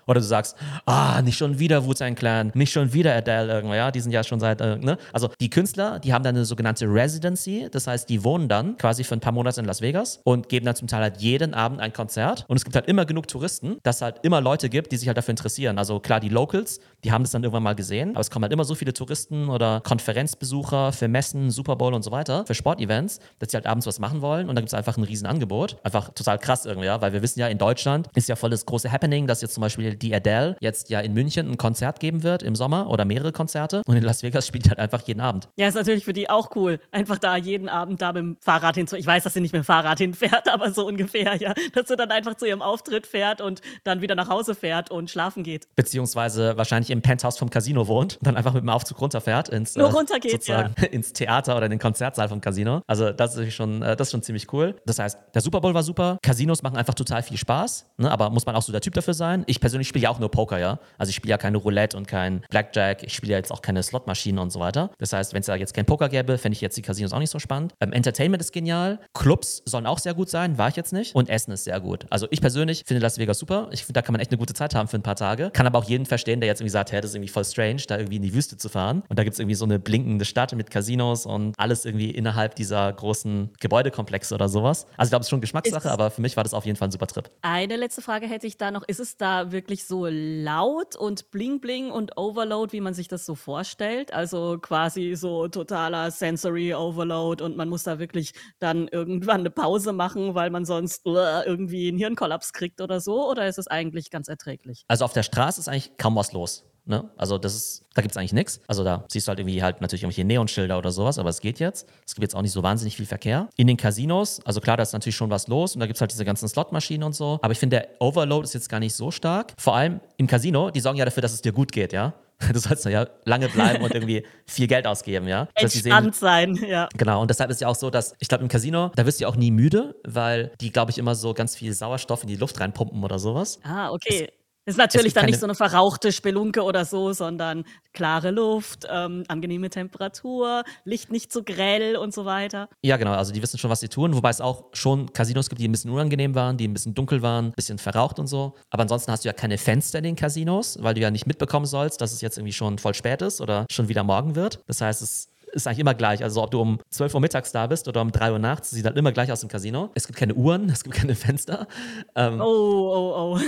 [0.07, 0.55] Oder du sagst,
[0.85, 4.23] ah, nicht schon wieder Wu-Tang Clan, nicht schon wieder Adele irgendwo, ja, die sind ja
[4.23, 4.97] schon seit, äh, ne?
[5.13, 9.03] Also die Künstler, die haben dann eine sogenannte Residency, das heißt, die wohnen dann quasi
[9.03, 11.79] für ein paar Monate in Las Vegas und geben dann zum Teil halt jeden Abend
[11.79, 14.91] ein Konzert und es gibt halt immer genug Touristen, dass es halt immer Leute gibt,
[14.91, 15.77] die sich halt dafür interessieren.
[15.77, 18.53] Also klar, die Locals, die haben das dann irgendwann mal gesehen, aber es kommen halt
[18.53, 23.19] immer so viele Touristen oder Konferenzbesucher für Messen, Super Bowl und so weiter, für Sportevents,
[23.39, 25.77] dass sie halt abends was machen wollen und da gibt es einfach ein Riesenangebot.
[25.83, 28.65] Einfach total krass irgendwie, ja, weil wir wissen ja, in Deutschland ist ja voll das
[28.65, 32.23] große Happening, dass jetzt zum Beispiel die Adele jetzt ja in München ein Konzert geben
[32.23, 33.81] wird im Sommer oder mehrere Konzerte.
[33.85, 35.49] Und in Las Vegas spielt halt einfach jeden Abend.
[35.57, 36.79] Ja, ist natürlich für die auch cool.
[36.91, 38.95] Einfach da jeden Abend da mit dem Fahrrad hinzu.
[38.95, 41.53] Ich weiß, dass sie nicht mit dem Fahrrad hinfährt, aber so ungefähr, ja.
[41.73, 45.09] Dass sie dann einfach zu ihrem Auftritt fährt und dann wieder nach Hause fährt und
[45.09, 45.67] schlafen geht.
[45.75, 49.75] Beziehungsweise wahrscheinlich im Penthouse vom Casino wohnt und dann einfach mit dem Aufzug runterfährt ins,
[49.75, 50.69] Nur äh, runter geht, ja.
[50.91, 52.81] ins Theater oder in den Konzertsaal vom Casino.
[52.87, 54.75] Also das ist schon, äh, das ist schon ziemlich cool.
[54.85, 56.17] Das heißt, der Super Bowl war super.
[56.21, 58.11] Casinos machen einfach total viel Spaß, ne?
[58.11, 59.43] aber muss man auch so der Typ dafür sein.
[59.47, 60.79] Ich persönlich spiele ja auch nur Poker, ja.
[60.97, 63.03] Also ich spiele ja keine Roulette und kein Blackjack.
[63.03, 64.91] Ich spiele ja jetzt auch keine Slotmaschinen und so weiter.
[64.97, 67.19] Das heißt, wenn es da jetzt kein Poker gäbe, fände ich jetzt die Casinos auch
[67.19, 67.73] nicht so spannend.
[67.79, 68.99] Ähm, Entertainment ist genial.
[69.13, 71.15] Clubs sollen auch sehr gut sein, war ich jetzt nicht.
[71.15, 72.05] Und Essen ist sehr gut.
[72.09, 73.69] Also ich persönlich finde Las Vegas super.
[73.71, 75.51] Ich finde, da kann man echt eine gute Zeit haben für ein paar Tage.
[75.51, 77.81] Kann aber auch jeden verstehen, der jetzt irgendwie sagt, hey, das ist irgendwie voll strange,
[77.87, 79.03] da irgendwie in die Wüste zu fahren.
[79.09, 82.55] Und da gibt es irgendwie so eine blinkende Stadt mit Casinos und alles irgendwie innerhalb
[82.55, 84.85] dieser großen Gebäudekomplexe oder sowas.
[84.97, 86.77] Also ich glaube, es ist schon Geschmackssache, ist aber für mich war das auf jeden
[86.77, 87.29] Fall ein super Trip.
[87.41, 88.83] Eine letzte Frage hätte ich da noch.
[88.87, 93.25] Ist es da wirklich so laut und bling bling und Overload, wie man sich das
[93.25, 94.13] so vorstellt?
[94.13, 99.93] Also quasi so totaler Sensory Overload und man muss da wirklich dann irgendwann eine Pause
[99.93, 103.29] machen, weil man sonst uh, irgendwie einen Hirnkollaps kriegt oder so?
[103.29, 104.83] Oder ist es eigentlich ganz erträglich?
[104.87, 106.65] Also auf der Straße ist eigentlich kaum was los.
[106.85, 107.09] Ne?
[107.15, 108.59] Also das ist, da gibt es eigentlich nichts.
[108.67, 111.59] Also da siehst du halt irgendwie halt natürlich irgendwelche Neonschilder oder sowas, aber es geht
[111.59, 111.87] jetzt.
[112.07, 113.49] Es gibt jetzt auch nicht so wahnsinnig viel Verkehr.
[113.55, 116.01] In den Casinos, also klar, da ist natürlich schon was los und da gibt es
[116.01, 117.39] halt diese ganzen Slotmaschinen und so.
[117.41, 119.53] Aber ich finde, der Overload ist jetzt gar nicht so stark.
[119.59, 122.13] Vor allem im Casino, die sorgen ja dafür, dass es dir gut geht, ja.
[122.53, 125.47] Du sollst ja lange bleiben und irgendwie viel Geld ausgeben, ja.
[125.53, 126.89] Entspannt sein, ja.
[126.97, 129.23] Genau, und deshalb ist ja auch so, dass ich glaube, im Casino, da wirst du
[129.23, 132.37] ja auch nie müde, weil die, glaube ich, immer so ganz viel Sauerstoff in die
[132.37, 133.59] Luft reinpumpen oder sowas.
[133.63, 134.29] Ah, okay.
[134.65, 139.23] Es ist natürlich dann nicht so eine verrauchte Spelunke oder so, sondern klare Luft, ähm,
[139.27, 142.69] angenehme Temperatur, Licht nicht zu grell und so weiter.
[142.83, 143.13] Ja, genau.
[143.13, 144.15] Also die wissen schon, was sie tun.
[144.15, 147.23] Wobei es auch schon Casinos gibt, die ein bisschen unangenehm waren, die ein bisschen dunkel
[147.23, 148.53] waren, ein bisschen verraucht und so.
[148.69, 151.65] Aber ansonsten hast du ja keine Fenster in den Casinos, weil du ja nicht mitbekommen
[151.65, 154.59] sollst, dass es jetzt irgendwie schon voll spät ist oder schon wieder morgen wird.
[154.67, 156.23] Das heißt, es ist eigentlich immer gleich.
[156.23, 158.85] Also ob du um 12 Uhr mittags da bist oder um 3 Uhr nachts, sieht
[158.85, 159.89] halt immer gleich aus im Casino.
[159.93, 161.67] Es gibt keine Uhren, es gibt keine Fenster.
[162.15, 163.39] Ähm, oh, oh, oh.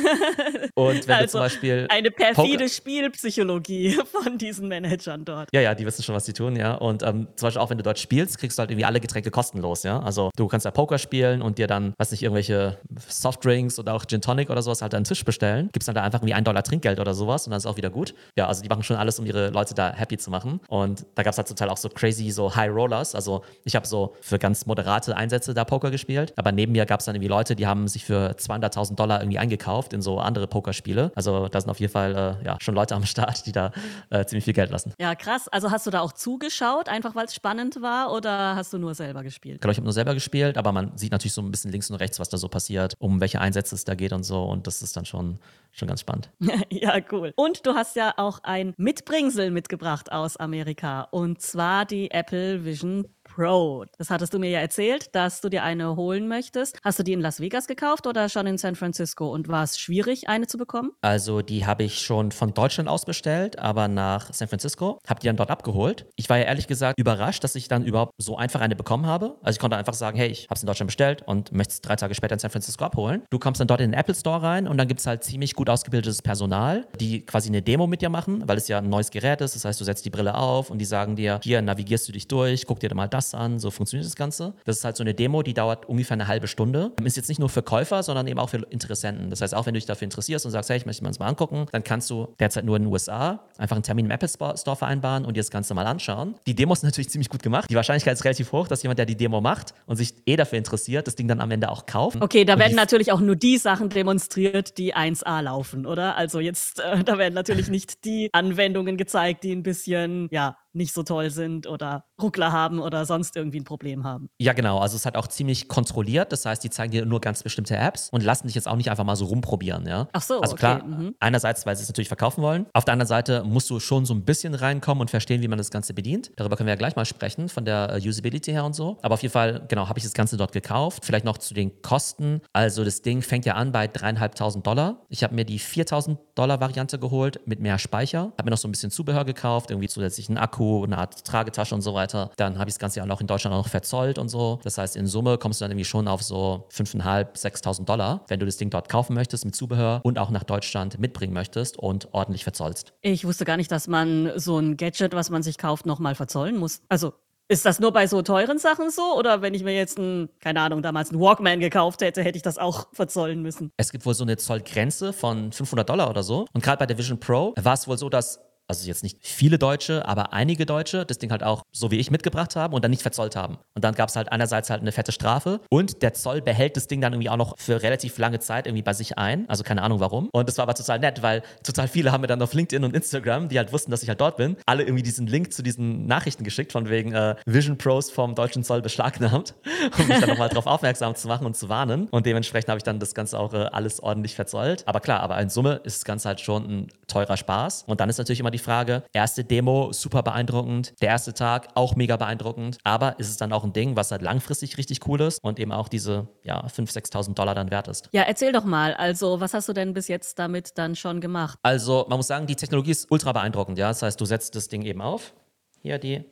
[0.75, 1.87] und wenn also du zum Beispiel.
[1.89, 5.49] Eine perfide Poker Spielpsychologie von diesen Managern dort.
[5.53, 6.75] Ja, ja, die wissen schon, was sie tun, ja.
[6.75, 9.31] Und ähm, zum Beispiel auch wenn du dort spielst, kriegst du halt irgendwie alle Getränke
[9.31, 9.99] kostenlos, ja.
[9.99, 14.05] Also du kannst da Poker spielen und dir dann, weiß nicht, irgendwelche Softdrinks oder auch
[14.05, 15.69] Gin Tonic oder sowas halt an den Tisch bestellen.
[15.71, 17.89] Gibst dann da einfach irgendwie ein Dollar Trinkgeld oder sowas und dann ist auch wieder
[17.89, 18.13] gut.
[18.37, 20.59] Ja, also die machen schon alles, um ihre Leute da happy zu machen.
[20.67, 23.15] Und da gab es halt zum Teil auch so crazy so High Rollers.
[23.15, 26.33] Also ich habe so für ganz moderate Einsätze da Poker gespielt.
[26.35, 29.39] Aber neben mir gab es dann irgendwie Leute, die haben sich für 200.000 Dollar irgendwie
[29.39, 31.11] eingekauft in so andere Pokerspiele.
[31.15, 33.71] Also da sind auf jeden Fall äh, ja, schon Leute am Start, die da
[34.09, 34.93] äh, ziemlich viel Geld lassen.
[34.99, 35.47] Ja, krass.
[35.47, 38.95] Also hast du da auch zugeschaut, einfach weil es spannend war oder hast du nur
[38.95, 39.61] selber gespielt?
[39.61, 41.97] Genau, ich habe nur selber gespielt, aber man sieht natürlich so ein bisschen links und
[41.97, 44.43] rechts, was da so passiert, um welche Einsätze es da geht und so.
[44.43, 45.39] Und das ist dann schon,
[45.71, 46.29] schon ganz spannend.
[46.69, 47.33] ja, cool.
[47.35, 53.07] Und du hast ja auch ein Mitbringsel mitgebracht aus Amerika und zwar die Apple Vision
[53.33, 53.85] Pro.
[53.97, 56.77] Das hattest du mir ja erzählt, dass du dir eine holen möchtest.
[56.83, 59.31] Hast du die in Las Vegas gekauft oder schon in San Francisco?
[59.31, 60.91] Und war es schwierig, eine zu bekommen?
[61.01, 64.99] Also die habe ich schon von Deutschland aus bestellt, aber nach San Francisco.
[65.07, 66.05] Habe die dann dort abgeholt.
[66.15, 69.35] Ich war ja ehrlich gesagt überrascht, dass ich dann überhaupt so einfach eine bekommen habe.
[69.41, 71.81] Also ich konnte einfach sagen, hey, ich habe es in Deutschland bestellt und möchte es
[71.81, 73.23] drei Tage später in San Francisco abholen.
[73.31, 75.55] Du kommst dann dort in den Apple Store rein und dann gibt es halt ziemlich
[75.55, 79.09] gut ausgebildetes Personal, die quasi eine Demo mit dir machen, weil es ja ein neues
[79.09, 79.55] Gerät ist.
[79.55, 82.27] Das heißt, du setzt die Brille auf und die sagen dir, hier navigierst du dich
[82.27, 84.53] durch, guck dir mal das an, so funktioniert das Ganze.
[84.65, 86.91] Das ist halt so eine Demo, die dauert ungefähr eine halbe Stunde.
[87.03, 89.29] Ist jetzt nicht nur für Käufer, sondern eben auch für Interessenten.
[89.29, 91.19] Das heißt, auch wenn du dich dafür interessierst und sagst, hey, ich möchte mir das
[91.19, 94.27] mal angucken, dann kannst du derzeit nur in den USA einfach einen Termin im Apple
[94.27, 96.35] Store vereinbaren und dir das Ganze mal anschauen.
[96.47, 97.69] Die Demo ist natürlich ziemlich gut gemacht.
[97.69, 100.57] Die Wahrscheinlichkeit ist relativ hoch, dass jemand, der die Demo macht und sich eh dafür
[100.57, 102.21] interessiert, das Ding dann am Ende auch kauft.
[102.21, 106.15] Okay, da werden natürlich auch nur die Sachen demonstriert, die 1A laufen, oder?
[106.15, 110.93] Also jetzt, äh, da werden natürlich nicht die Anwendungen gezeigt, die ein bisschen, ja, nicht
[110.93, 114.29] so toll sind oder Ruckler haben oder sonst irgendwie ein Problem haben.
[114.39, 114.79] Ja, genau.
[114.79, 116.31] Also es hat auch ziemlich kontrolliert.
[116.31, 118.89] Das heißt, die zeigen dir nur ganz bestimmte Apps und lassen dich jetzt auch nicht
[118.89, 119.85] einfach mal so rumprobieren.
[119.87, 120.07] Ja?
[120.13, 120.59] Ach so, Also okay.
[120.77, 121.15] klar, Mhm.
[121.19, 122.65] einerseits, weil sie es natürlich verkaufen wollen.
[122.73, 125.57] Auf der anderen Seite musst du schon so ein bisschen reinkommen und verstehen, wie man
[125.57, 126.31] das Ganze bedient.
[126.37, 128.97] Darüber können wir ja gleich mal sprechen, von der äh, Usability her und so.
[129.01, 131.05] Aber auf jeden Fall, genau, habe ich das Ganze dort gekauft.
[131.05, 132.41] Vielleicht noch zu den Kosten.
[132.53, 135.05] Also das Ding fängt ja an bei dreieinhalbtausend Dollar.
[135.09, 138.31] Ich habe mir die 4000 Dollar Variante geholt mit mehr Speicher.
[138.37, 141.75] Habe mir noch so ein bisschen Zubehör gekauft, irgendwie zusätzlich einen Akku, eine Art Tragetasche
[141.75, 142.31] und so weiter.
[142.37, 144.59] Dann habe ich das Ganze ja auch in Deutschland auch noch verzollt und so.
[144.63, 148.39] Das heißt, in Summe kommst du dann irgendwie schon auf so 5.500, 6.000 Dollar, wenn
[148.39, 152.13] du das Ding dort kaufen möchtest mit Zubehör und auch nach Deutschland mitbringen möchtest und
[152.13, 152.93] ordentlich verzollst.
[153.01, 156.57] Ich wusste gar nicht, dass man so ein Gadget, was man sich kauft, nochmal verzollen
[156.57, 156.81] muss.
[156.89, 157.13] Also
[157.49, 159.17] ist das nur bei so teuren Sachen so?
[159.17, 162.41] Oder wenn ich mir jetzt ein, keine Ahnung, damals einen Walkman gekauft hätte, hätte ich
[162.41, 163.71] das auch verzollen müssen?
[163.75, 166.45] Es gibt wohl so eine Zollgrenze von 500 Dollar oder so.
[166.53, 169.57] Und gerade bei der Vision Pro war es wohl so, dass also jetzt nicht viele
[169.57, 172.91] Deutsche, aber einige Deutsche das Ding halt auch so wie ich mitgebracht haben und dann
[172.91, 173.57] nicht verzollt haben.
[173.75, 176.87] Und dann gab es halt einerseits halt eine fette Strafe und der Zoll behält das
[176.87, 179.47] Ding dann irgendwie auch noch für relativ lange Zeit irgendwie bei sich ein.
[179.49, 180.29] Also keine Ahnung warum.
[180.31, 182.95] Und das war aber total nett, weil total viele haben mir dann auf LinkedIn und
[182.95, 186.05] Instagram, die halt wussten, dass ich halt dort bin, alle irgendwie diesen Link zu diesen
[186.05, 189.55] Nachrichten geschickt, von wegen äh, Vision Pros vom deutschen Zoll beschlagnahmt,
[189.99, 192.07] um mich dann nochmal darauf aufmerksam zu machen und zu warnen.
[192.11, 194.87] Und dementsprechend habe ich dann das Ganze auch äh, alles ordentlich verzollt.
[194.87, 197.83] Aber klar, aber in Summe ist das Ganze halt schon ein teurer Spaß.
[197.87, 201.95] Und dann ist natürlich immer die Frage, erste Demo, super beeindruckend, der erste Tag auch
[201.95, 205.39] mega beeindruckend, aber ist es dann auch ein Ding, was halt langfristig richtig cool ist
[205.43, 208.09] und eben auch diese ja, 5.000, 6.000 Dollar dann wert ist.
[208.13, 208.93] Ja, erzähl doch mal.
[208.93, 211.59] Also, was hast du denn bis jetzt damit dann schon gemacht?
[211.63, 213.77] Also man muss sagen, die Technologie ist ultra beeindruckend.
[213.77, 213.89] Ja?
[213.89, 215.33] Das heißt, du setzt das Ding eben auf,
[215.81, 216.23] hier die